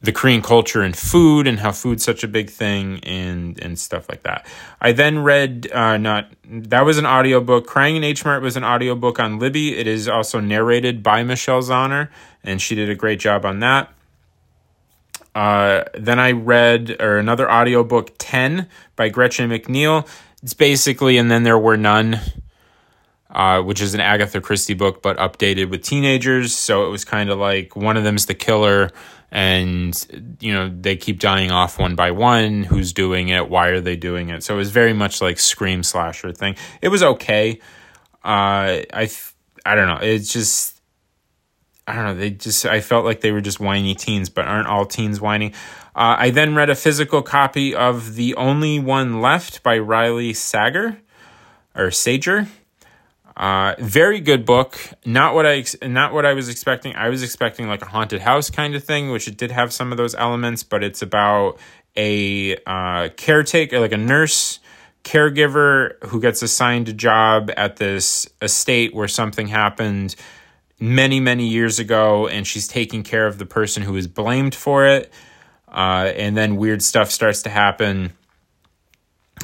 the 0.04 0.12
Korean 0.12 0.42
culture 0.42 0.82
and 0.82 0.96
food, 0.96 1.48
and 1.48 1.60
how 1.60 1.72
food's 1.72 2.04
such 2.04 2.24
a 2.24 2.28
big 2.28 2.50
thing, 2.50 3.00
and 3.04 3.60
and 3.62 3.78
stuff 3.78 4.10
like 4.10 4.24
that. 4.24 4.46
I 4.80 4.92
then 4.92 5.20
read 5.20 5.72
uh, 5.72 5.98
not 5.98 6.32
that 6.46 6.86
was 6.86 6.98
an 6.98 7.06
audiobook. 7.06 7.68
Crying 7.68 7.96
in 7.96 8.04
H 8.04 8.26
Mart 8.26 8.42
was 8.42 8.58
an 8.58 8.64
audiobook 8.64 9.20
on 9.20 9.40
Libby. 9.40 9.78
It 9.78 9.88
is 9.88 10.08
also 10.08 10.40
narrated 10.40 11.04
by 11.04 11.24
Michelle 11.24 11.62
Zauner, 11.62 12.10
and 12.44 12.62
she 12.62 12.76
did 12.76 12.90
a 12.90 12.96
great 12.96 13.20
job 13.20 13.46
on 13.46 13.60
that. 13.60 13.94
Uh, 15.34 15.84
then 15.94 16.20
I 16.20 16.32
read 16.32 16.98
or 17.00 17.18
another 17.18 17.50
audiobook 17.50 18.12
10 18.18 18.68
by 18.96 19.10
Gretchen 19.10 19.50
McNeil. 19.50 20.08
It's 20.44 20.54
basically 20.54 21.18
and 21.18 21.32
then 21.32 21.44
there 21.44 21.60
were 21.60 21.78
none. 21.78 22.20
Uh, 23.34 23.62
which 23.62 23.82
is 23.82 23.94
an 23.94 24.02
Agatha 24.02 24.42
Christie 24.42 24.74
book, 24.74 25.02
but 25.02 25.16
updated 25.16 25.70
with 25.70 25.84
teenagers. 25.84 26.54
So 26.54 26.86
it 26.86 26.90
was 26.90 27.06
kind 27.06 27.30
of 27.30 27.40
like 27.40 27.78
one 27.78 27.96
of 27.96 28.04
them's 28.04 28.26
the 28.26 28.34
killer, 28.34 28.92
and 29.32 30.38
you 30.41 30.54
know 30.54 30.70
they 30.70 30.98
keep 30.98 31.20
dying 31.20 31.52
off 31.52 31.80
one 31.80 31.96
by 31.96 32.12
one. 32.12 32.63
Who's 32.63 32.94
doing 32.94 33.30
it? 33.30 33.50
Why 33.50 33.67
are 33.70 33.82
they 33.82 33.96
doing 33.96 34.30
it? 34.30 34.44
So 34.44 34.56
it 34.56 34.58
was 34.58 34.72
very 34.72 34.94
much 34.94 35.22
like 35.22 35.39
scream 35.39 35.84
slasher 35.84 36.34
thing. 36.34 36.56
It 36.82 36.89
was 36.89 37.02
okay. 37.02 37.60
Uh, 38.24 38.84
I 38.94 39.10
I 39.65 39.76
don't 39.76 39.88
know. 39.88 40.00
It's 40.02 40.32
just 40.32 40.82
I 41.88 41.96
don't 41.96 42.06
know. 42.06 42.15
They 42.15 42.32
just 42.32 42.65
I 42.65 42.82
felt 42.82 43.06
like 43.06 43.22
they 43.22 43.32
were 43.32 43.41
just 43.41 43.60
whiny 43.60 43.96
teens, 43.96 44.30
but 44.30 44.46
aren't 44.46 44.67
all 44.67 44.86
teens 44.86 45.22
whiny? 45.22 45.54
Uh, 45.96 46.15
I 46.20 46.30
then 46.30 46.56
read 46.56 46.70
a 46.70 46.76
physical 46.76 47.22
copy 47.22 47.76
of 47.76 48.15
The 48.15 48.36
Only 48.36 48.80
One 48.80 49.22
Left 49.22 49.62
by 49.63 49.78
Riley 49.78 50.34
Sager 50.34 51.02
or 51.76 51.91
Sager. 51.91 52.48
Uh, 53.41 53.73
very 53.80 54.19
good 54.19 54.45
book. 54.45 54.77
Not 55.04 55.34
what 55.34 55.47
I 55.47 55.65
not 55.82 56.13
what 56.13 56.27
I 56.27 56.34
was 56.34 56.47
expecting. 56.47 56.95
I 56.95 57.10
was 57.10 57.23
expecting 57.23 57.67
like 57.67 57.82
a 57.82 57.88
haunted 57.88 58.21
house 58.21 58.51
kind 58.51 58.75
of 58.75 58.84
thing, 58.84 59.10
which 59.10 59.27
it 59.27 59.36
did 59.36 59.49
have 59.49 59.73
some 59.73 59.91
of 59.91 59.97
those 59.97 60.13
elements, 60.13 60.62
but 60.62 60.84
it's 60.84 61.01
about 61.01 61.58
a 61.97 62.56
uh, 62.67 63.10
caretaker, 63.17 63.80
like 63.80 63.93
a 63.93 63.97
nurse 63.97 64.60
caregiver 65.04 65.93
who 66.06 66.21
gets 66.21 66.43
assigned 66.43 66.88
a 66.89 66.93
job 66.93 67.49
at 67.58 67.77
this 67.77 68.30
estate 68.43 68.93
where 68.93 69.08
something 69.08 69.47
happened 69.47 70.15
many, 70.80 71.19
many 71.19 71.47
years 71.47 71.80
ago, 71.80 72.27
and 72.27 72.45
she's 72.45 72.67
taking 72.67 73.01
care 73.01 73.25
of 73.25 73.39
the 73.39 73.47
person 73.47 73.82
who 73.82 73.95
is 73.95 74.06
blamed 74.06 74.54
for 74.54 74.86
it. 74.86 75.12
Uh, 75.67 76.12
and 76.15 76.38
then 76.38 76.58
weird 76.58 76.84
stuff 76.84 77.10
starts 77.10 77.41
to 77.41 77.49
happen, 77.49 78.13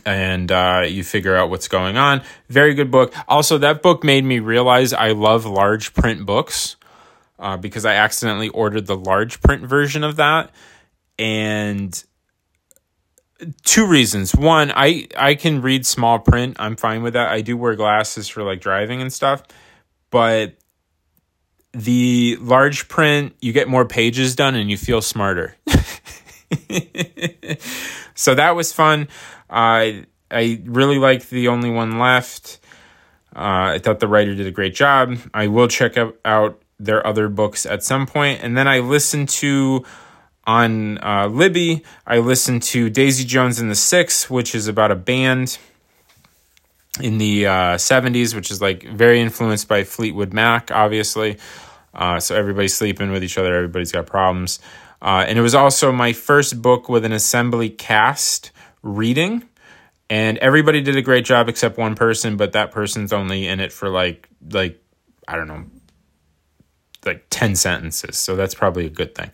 and 0.08 0.52
uh, 0.54 0.86
you 0.88 1.04
figure 1.04 1.36
out 1.36 1.50
what's 1.50 1.68
going 1.68 1.98
on. 1.98 2.22
Very 2.48 2.74
good 2.74 2.90
book. 2.90 3.14
Also, 3.28 3.58
that 3.58 3.82
book 3.82 4.06
made 4.06 4.24
me 4.24 4.40
realize 4.40 4.94
I 4.94 5.12
love 5.12 5.46
large 5.46 5.94
print 5.94 6.26
books 6.26 6.78
uh, 7.38 7.58
because 7.58 7.84
I 7.84 7.96
accidentally 7.96 8.48
ordered 8.50 8.88
the 8.88 8.96
large 8.96 9.42
print 9.42 9.64
version 9.64 10.06
of 10.06 10.16
that. 10.16 10.52
And 11.20 12.02
two 13.66 13.86
reasons. 13.86 14.34
One, 14.34 14.72
I 14.74 15.10
I 15.18 15.36
can 15.36 15.62
read 15.62 15.86
small 15.86 16.20
print. 16.20 16.56
I'm 16.58 16.78
fine 16.78 17.04
with 17.04 17.14
that. 17.14 17.28
I 17.28 17.42
do 17.42 17.58
wear 17.58 17.76
glasses 17.76 18.30
for 18.30 18.44
like 18.44 18.62
driving 18.62 19.02
and 19.02 19.12
stuff, 19.12 19.44
but 20.10 20.56
the 21.74 22.38
large 22.40 22.88
print, 22.88 23.36
you 23.42 23.52
get 23.52 23.68
more 23.68 23.86
pages 23.86 24.36
done 24.36 24.56
and 24.56 24.72
you 24.72 24.78
feel 24.78 25.02
smarter. 25.02 25.58
so 28.16 28.34
that 28.36 28.56
was 28.56 28.72
fun. 28.72 29.10
Uh, 29.50 30.04
I 30.30 30.62
really 30.66 31.00
like 31.00 31.30
The 31.30 31.48
Only 31.48 31.70
One 31.70 32.00
Left. 32.00 32.60
Uh, 33.36 33.76
I 33.76 33.80
thought 33.80 34.00
the 34.00 34.08
writer 34.08 34.36
did 34.36 34.48
a 34.48 34.52
great 34.52 34.74
job. 34.74 35.18
I 35.34 35.48
will 35.48 35.68
check 35.68 35.96
out 36.26 36.62
their 36.80 37.06
other 37.06 37.30
books 37.30 37.66
at 37.66 37.84
some 37.84 38.06
point. 38.06 38.44
And 38.44 38.58
then 38.58 38.68
I 38.68 38.80
listened 38.80 39.30
to 39.30 39.86
on 40.46 40.98
uh, 41.04 41.28
Libby, 41.28 41.84
I 42.06 42.20
listened 42.20 42.64
to 42.64 42.90
Daisy 42.90 43.26
Jones 43.26 43.60
and 43.60 43.70
the 43.70 43.76
Six, 43.76 44.30
which 44.30 44.56
is 44.56 44.70
about 44.70 44.92
a 44.92 44.96
band 44.96 45.58
in 47.02 47.18
the 47.18 47.46
uh, 47.46 47.76
70s, 47.76 48.34
which 48.34 48.50
is 48.50 48.62
like 48.62 48.84
very 48.84 49.20
influenced 49.20 49.68
by 49.68 49.84
Fleetwood 49.84 50.34
Mac, 50.34 50.72
obviously. 50.72 51.38
Uh, 51.94 52.20
so 52.20 52.34
everybody's 52.36 52.74
sleeping 52.74 53.12
with 53.12 53.24
each 53.24 53.38
other, 53.38 53.54
everybody's 53.54 53.92
got 53.92 54.06
problems. 54.06 54.60
Uh, 55.02 55.26
and 55.28 55.38
it 55.38 55.42
was 55.42 55.54
also 55.54 55.92
my 55.92 56.14
first 56.14 56.62
book 56.62 56.88
with 56.88 57.04
an 57.04 57.12
assembly 57.12 57.70
cast 57.70 58.52
reading. 58.88 59.44
And 60.10 60.38
everybody 60.38 60.82
did 60.82 60.96
a 60.96 61.02
great 61.02 61.26
job 61.26 61.50
except 61.50 61.78
one 61.78 61.96
person, 61.96 62.38
but 62.38 62.54
that 62.54 62.72
person's 62.72 63.12
only 63.12 63.46
in 63.46 63.60
it 63.60 63.74
for 63.74 63.90
like 63.90 64.30
like 64.50 64.82
I 65.28 65.36
don't 65.36 65.48
know, 65.48 65.66
like 67.06 67.26
ten 67.30 67.56
sentences. 67.56 68.18
So 68.18 68.36
that's 68.36 68.56
probably 68.56 68.86
a 68.86 68.90
good 68.90 69.14
thing. 69.14 69.32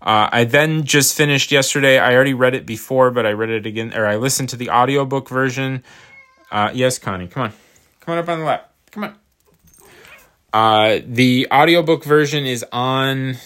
Uh, 0.00 0.28
I 0.32 0.44
then 0.44 0.84
just 0.84 1.16
finished 1.16 1.50
yesterday. 1.50 1.98
I 1.98 2.14
already 2.14 2.32
read 2.32 2.54
it 2.54 2.64
before, 2.64 3.10
but 3.10 3.26
I 3.26 3.32
read 3.32 3.50
it 3.50 3.66
again, 3.66 3.92
or 3.94 4.06
I 4.06 4.16
listened 4.16 4.48
to 4.50 4.56
the 4.56 4.70
audiobook 4.70 5.28
version. 5.28 5.82
Uh, 6.50 6.70
yes, 6.72 6.98
Connie, 6.98 7.26
come 7.26 7.44
on. 7.44 7.52
Come 8.00 8.12
on 8.12 8.18
up 8.18 8.28
on 8.28 8.38
the 8.38 8.44
lap. 8.44 8.72
Come 8.92 9.04
on. 9.04 9.16
Uh, 10.52 11.00
the 11.04 11.48
audiobook 11.52 12.04
version 12.04 12.46
is 12.46 12.64
on 12.72 13.36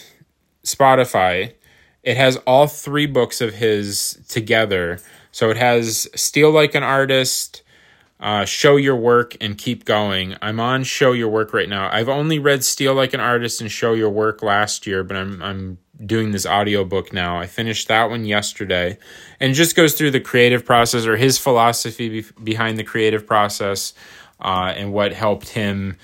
Spotify. 0.65 1.55
It 2.03 2.17
has 2.17 2.37
all 2.47 2.67
three 2.67 3.07
books 3.07 3.41
of 3.41 3.55
his 3.55 4.21
together. 4.29 5.01
So 5.33 5.51
it 5.51 5.57
has 5.57 6.09
Steal 6.15 6.51
Like 6.51 6.75
an 6.75 6.83
Artist, 6.83 7.63
uh, 8.19 8.45
Show 8.45 8.77
Your 8.77 8.97
Work, 8.97 9.37
and 9.41 9.57
Keep 9.57 9.85
Going. 9.85 10.37
I'm 10.43 10.61
on 10.61 10.85
Show 10.85 11.13
Your 11.13 11.29
Work 11.29 11.53
right 11.53 11.69
now. 11.69 11.89
I've 11.93 12.09
only 12.09 12.39
read 12.39 12.65
Steal 12.65 12.95
Like 12.95 13.15
an 13.15 13.21
Artist 13.21 13.61
and 13.61 13.71
Show 13.71 13.95
Your 13.95 14.11
Work 14.11 14.43
last 14.43 14.87
year, 14.87 15.05
but 15.05 15.17
I'm 15.17 15.43
I'm 15.43 15.79
doing 16.05 16.31
this 16.31 16.47
audiobook 16.47 17.13
now. 17.13 17.39
I 17.39 17.47
finished 17.47 17.89
that 17.89 18.11
one 18.11 18.25
yesterday. 18.25 18.99
And 19.39 19.55
just 19.55 19.77
goes 19.77 19.95
through 19.95 20.13
the 20.13 20.21
creative 20.21 20.65
process 20.65 21.07
or 21.07 21.17
his 21.17 21.39
philosophy 21.39 22.23
be- 22.23 22.43
behind 22.43 22.79
the 22.79 22.85
creative 22.85 23.27
process 23.27 23.93
uh, 24.41 24.73
and 24.77 24.93
what 24.93 25.13
helped 25.13 25.51
him 25.51 25.97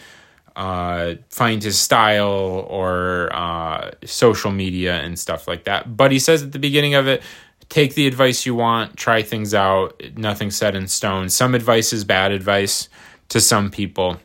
uh, 0.55 1.15
find 1.29 1.63
his 1.63 1.79
style 1.79 2.67
or 2.69 3.31
uh, 3.33 3.91
social 4.05 4.51
media 4.51 5.01
and 5.01 5.19
stuff 5.19 5.47
like 5.47 5.65
that. 5.65 5.97
But 5.97 6.13
he 6.13 6.19
says 6.19 6.43
at 6.43 6.53
the 6.53 6.59
beginning 6.59 6.95
of 6.95 7.07
it, 7.07 7.23
take 7.69 7.95
the 7.95 8.07
advice 8.07 8.47
you 8.47 8.55
want, 8.55 8.97
try 8.97 9.23
things 9.23 9.55
out, 9.55 10.01
nothing 10.17 10.51
set 10.51 10.75
in 10.75 10.89
stone. 10.89 11.29
Some 11.29 11.55
advice 11.55 11.93
is 11.93 12.05
bad 12.05 12.33
advice 12.33 12.89
to 13.29 13.41
some 13.41 13.71
people. 13.71 14.19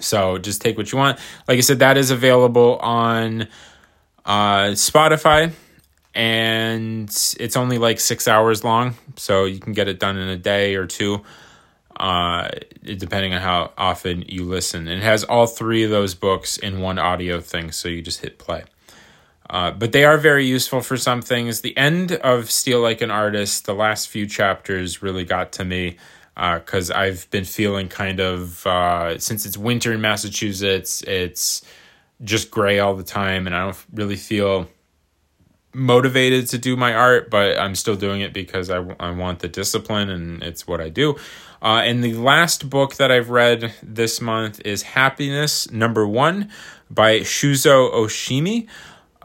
So 0.00 0.38
just 0.38 0.60
take 0.60 0.76
what 0.76 0.92
you 0.92 0.98
want. 0.98 1.18
Like 1.48 1.58
I 1.58 1.60
said, 1.60 1.78
that 1.80 1.96
is 1.96 2.10
available 2.10 2.76
on 2.76 3.48
uh, 4.24 4.72
Spotify 4.72 5.52
and 6.14 7.08
it's 7.38 7.56
only 7.56 7.78
like 7.78 8.00
six 8.00 8.26
hours 8.26 8.64
long. 8.64 8.94
So 9.16 9.44
you 9.44 9.58
can 9.58 9.72
get 9.72 9.88
it 9.88 10.00
done 10.00 10.16
in 10.16 10.28
a 10.28 10.36
day 10.36 10.74
or 10.74 10.86
two 10.86 11.22
uh, 11.98 12.48
depending 12.82 13.32
on 13.32 13.40
how 13.40 13.72
often 13.76 14.24
you 14.28 14.44
listen. 14.44 14.88
And 14.88 15.00
it 15.00 15.04
has 15.04 15.24
all 15.24 15.46
three 15.46 15.82
of 15.84 15.90
those 15.90 16.14
books 16.14 16.58
in 16.58 16.80
one 16.80 16.98
audio 16.98 17.40
thing, 17.40 17.72
so 17.72 17.88
you 17.88 18.02
just 18.02 18.20
hit 18.20 18.38
play. 18.38 18.64
Uh, 19.48 19.70
but 19.70 19.92
they 19.92 20.04
are 20.04 20.18
very 20.18 20.44
useful 20.44 20.80
for 20.80 20.96
some 20.96 21.22
things. 21.22 21.60
The 21.60 21.76
end 21.76 22.12
of 22.12 22.50
Steal 22.50 22.80
Like 22.80 23.00
an 23.00 23.10
Artist, 23.10 23.66
the 23.66 23.74
last 23.74 24.08
few 24.08 24.26
chapters 24.26 25.02
really 25.02 25.24
got 25.24 25.52
to 25.52 25.64
me 25.64 25.96
because 26.34 26.90
uh, 26.90 26.96
I've 26.96 27.30
been 27.30 27.44
feeling 27.44 27.88
kind 27.88 28.20
of, 28.20 28.66
uh, 28.66 29.18
since 29.18 29.46
it's 29.46 29.56
winter 29.56 29.92
in 29.92 30.00
Massachusetts, 30.00 31.02
it's 31.02 31.62
just 32.22 32.50
gray 32.50 32.78
all 32.78 32.94
the 32.94 33.04
time, 33.04 33.46
and 33.46 33.56
I 33.56 33.64
don't 33.64 33.84
really 33.92 34.16
feel 34.16 34.68
motivated 35.76 36.46
to 36.48 36.58
do 36.58 36.74
my 36.74 36.94
art, 36.94 37.30
but 37.30 37.58
I'm 37.58 37.74
still 37.74 37.96
doing 37.96 38.22
it 38.22 38.32
because 38.32 38.70
I, 38.70 38.78
I 38.98 39.10
want 39.10 39.40
the 39.40 39.48
discipline 39.48 40.08
and 40.08 40.42
it's 40.42 40.66
what 40.66 40.80
I 40.80 40.88
do. 40.88 41.16
Uh, 41.60 41.82
and 41.84 42.02
the 42.02 42.14
last 42.14 42.70
book 42.70 42.94
that 42.96 43.12
I've 43.12 43.28
read 43.28 43.74
this 43.82 44.20
month 44.20 44.60
is 44.64 44.82
Happiness 44.82 45.70
Number 45.70 46.06
One 46.06 46.50
by 46.88 47.20
Shuzo 47.20 47.92
Oshimi, 47.92 48.68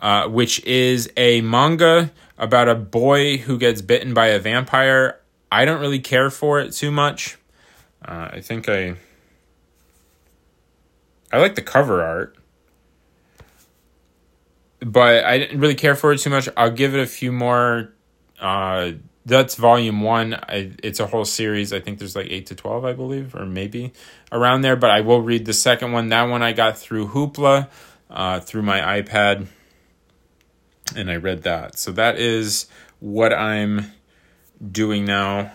uh, 0.01 0.27
which 0.27 0.63
is 0.65 1.09
a 1.15 1.41
manga 1.41 2.11
about 2.37 2.67
a 2.67 2.75
boy 2.75 3.37
who 3.37 3.57
gets 3.57 3.81
bitten 3.81 4.13
by 4.13 4.27
a 4.27 4.39
vampire. 4.39 5.19
I 5.51 5.65
don't 5.65 5.79
really 5.79 5.99
care 5.99 6.29
for 6.29 6.59
it 6.59 6.71
too 6.73 6.91
much. 6.91 7.37
Uh, 8.03 8.29
I 8.33 8.41
think 8.41 8.67
I. 8.67 8.95
I 11.33 11.37
like 11.37 11.55
the 11.55 11.61
cover 11.61 12.03
art, 12.03 12.35
but 14.81 15.23
I 15.23 15.37
didn't 15.37 15.61
really 15.61 15.75
care 15.75 15.95
for 15.95 16.11
it 16.11 16.17
too 16.17 16.29
much. 16.29 16.49
I'll 16.57 16.71
give 16.71 16.93
it 16.93 16.99
a 16.99 17.07
few 17.07 17.31
more 17.31 17.93
uh, 18.41 18.91
that's 19.25 19.55
volume 19.55 20.01
one. 20.01 20.33
I, 20.33 20.71
it's 20.83 20.99
a 20.99 21.07
whole 21.07 21.25
series. 21.25 21.71
I 21.71 21.79
think 21.79 21.99
there's 21.99 22.15
like 22.15 22.27
eight 22.29 22.47
to 22.47 22.55
twelve, 22.55 22.83
I 22.83 22.93
believe, 22.93 23.35
or 23.35 23.45
maybe 23.45 23.93
around 24.31 24.61
there. 24.61 24.75
But 24.75 24.89
I 24.89 25.01
will 25.01 25.21
read 25.21 25.45
the 25.45 25.53
second 25.53 25.91
one. 25.91 26.09
That 26.09 26.23
one 26.23 26.41
I 26.41 26.53
got 26.53 26.77
through 26.77 27.09
Hoopla, 27.09 27.69
uh, 28.09 28.39
through 28.39 28.63
my 28.63 29.01
iPad, 29.01 29.47
and 30.95 31.09
I 31.11 31.15
read 31.15 31.43
that. 31.43 31.77
So 31.77 31.91
that 31.93 32.17
is 32.17 32.67
what 32.99 33.33
I'm 33.33 33.91
doing 34.71 35.05
now. 35.05 35.51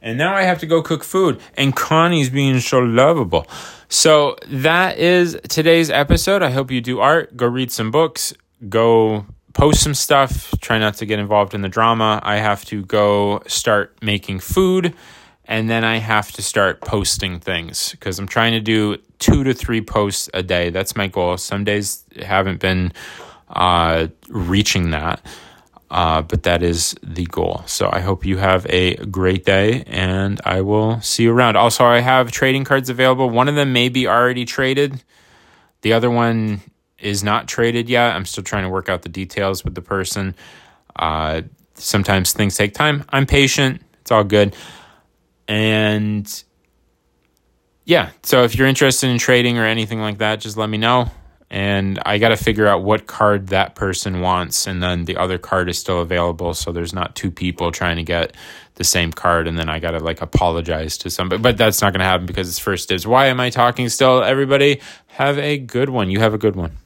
And 0.00 0.16
now 0.16 0.34
I 0.34 0.42
have 0.42 0.60
to 0.60 0.66
go 0.66 0.80
cook 0.80 1.02
food. 1.02 1.40
And 1.56 1.74
Connie's 1.74 2.30
being 2.30 2.60
so 2.60 2.78
lovable. 2.78 3.46
So 3.88 4.36
that 4.46 4.98
is 4.98 5.38
today's 5.48 5.90
episode. 5.90 6.42
I 6.42 6.50
hope 6.50 6.70
you 6.70 6.80
do 6.80 7.00
art. 7.00 7.36
Go 7.36 7.46
read 7.46 7.72
some 7.72 7.90
books. 7.90 8.32
Go 8.68 9.26
post 9.54 9.82
some 9.82 9.94
stuff. 9.94 10.54
Try 10.60 10.78
not 10.78 10.94
to 10.94 11.06
get 11.06 11.18
involved 11.18 11.54
in 11.54 11.62
the 11.62 11.68
drama. 11.68 12.20
I 12.22 12.36
have 12.36 12.64
to 12.66 12.84
go 12.84 13.42
start 13.46 13.96
making 14.02 14.40
food. 14.40 14.94
And 15.46 15.70
then 15.70 15.82
I 15.82 15.96
have 15.96 16.30
to 16.32 16.42
start 16.42 16.82
posting 16.82 17.40
things 17.40 17.92
because 17.92 18.18
I'm 18.18 18.28
trying 18.28 18.52
to 18.52 18.60
do 18.60 18.98
two 19.18 19.44
to 19.44 19.54
three 19.54 19.80
posts 19.80 20.28
a 20.34 20.42
day. 20.42 20.68
That's 20.68 20.94
my 20.94 21.06
goal. 21.08 21.38
Some 21.38 21.64
days 21.64 22.04
haven't 22.20 22.60
been 22.60 22.92
uh, 23.50 24.08
reaching 24.28 24.90
that. 24.90 25.24
Uh, 25.90 26.20
but 26.20 26.42
that 26.42 26.62
is 26.62 26.94
the 27.02 27.24
goal. 27.26 27.62
So 27.66 27.88
I 27.90 28.00
hope 28.00 28.26
you 28.26 28.36
have 28.36 28.66
a 28.68 28.96
great 29.06 29.46
day 29.46 29.84
and 29.86 30.38
I 30.44 30.60
will 30.60 31.00
see 31.00 31.22
you 31.22 31.32
around. 31.32 31.56
Also, 31.56 31.84
I 31.84 32.00
have 32.00 32.30
trading 32.30 32.64
cards 32.64 32.90
available. 32.90 33.30
One 33.30 33.48
of 33.48 33.54
them 33.54 33.72
may 33.72 33.88
be 33.88 34.06
already 34.06 34.44
traded, 34.44 35.02
the 35.82 35.92
other 35.92 36.10
one 36.10 36.60
is 36.98 37.22
not 37.22 37.46
traded 37.46 37.88
yet. 37.88 38.14
I'm 38.14 38.26
still 38.26 38.44
trying 38.44 38.64
to 38.64 38.68
work 38.68 38.88
out 38.88 39.02
the 39.02 39.08
details 39.08 39.64
with 39.64 39.74
the 39.74 39.80
person. 39.80 40.34
Uh, 40.96 41.42
sometimes 41.74 42.32
things 42.32 42.56
take 42.56 42.74
time. 42.74 43.04
I'm 43.08 43.24
patient, 43.24 43.80
it's 44.00 44.10
all 44.10 44.24
good. 44.24 44.54
And 45.46 46.44
yeah, 47.84 48.10
so 48.24 48.42
if 48.42 48.56
you're 48.56 48.66
interested 48.66 49.08
in 49.08 49.18
trading 49.18 49.56
or 49.56 49.64
anything 49.64 50.00
like 50.00 50.18
that, 50.18 50.40
just 50.40 50.56
let 50.58 50.68
me 50.68 50.76
know 50.76 51.10
and 51.50 51.98
I 52.04 52.18
got 52.18 52.28
to 52.28 52.36
figure 52.36 52.66
out 52.66 52.82
what 52.82 53.06
card 53.06 53.48
that 53.48 53.74
person 53.74 54.20
wants, 54.20 54.66
and 54.66 54.82
then 54.82 55.04
the 55.04 55.16
other 55.16 55.38
card 55.38 55.68
is 55.68 55.78
still 55.78 56.00
available, 56.00 56.54
so 56.54 56.72
there's 56.72 56.92
not 56.92 57.16
two 57.16 57.30
people 57.30 57.72
trying 57.72 57.96
to 57.96 58.02
get 58.02 58.34
the 58.74 58.84
same 58.84 59.12
card, 59.12 59.48
and 59.48 59.58
then 59.58 59.68
I 59.68 59.78
got 59.78 59.92
to 59.92 59.98
like 59.98 60.20
apologize 60.20 60.98
to 60.98 61.10
somebody, 61.10 61.42
but 61.42 61.56
that's 61.56 61.80
not 61.80 61.92
going 61.92 62.00
to 62.00 62.06
happen 62.06 62.26
because 62.26 62.48
it's 62.48 62.58
first 62.58 62.88
dibs. 62.88 63.06
Why 63.06 63.26
am 63.26 63.40
I 63.40 63.50
talking 63.50 63.88
still? 63.88 64.22
Everybody, 64.22 64.80
have 65.06 65.38
a 65.38 65.58
good 65.58 65.90
one. 65.90 66.10
You 66.10 66.20
have 66.20 66.34
a 66.34 66.38
good 66.38 66.54
one. 66.54 66.76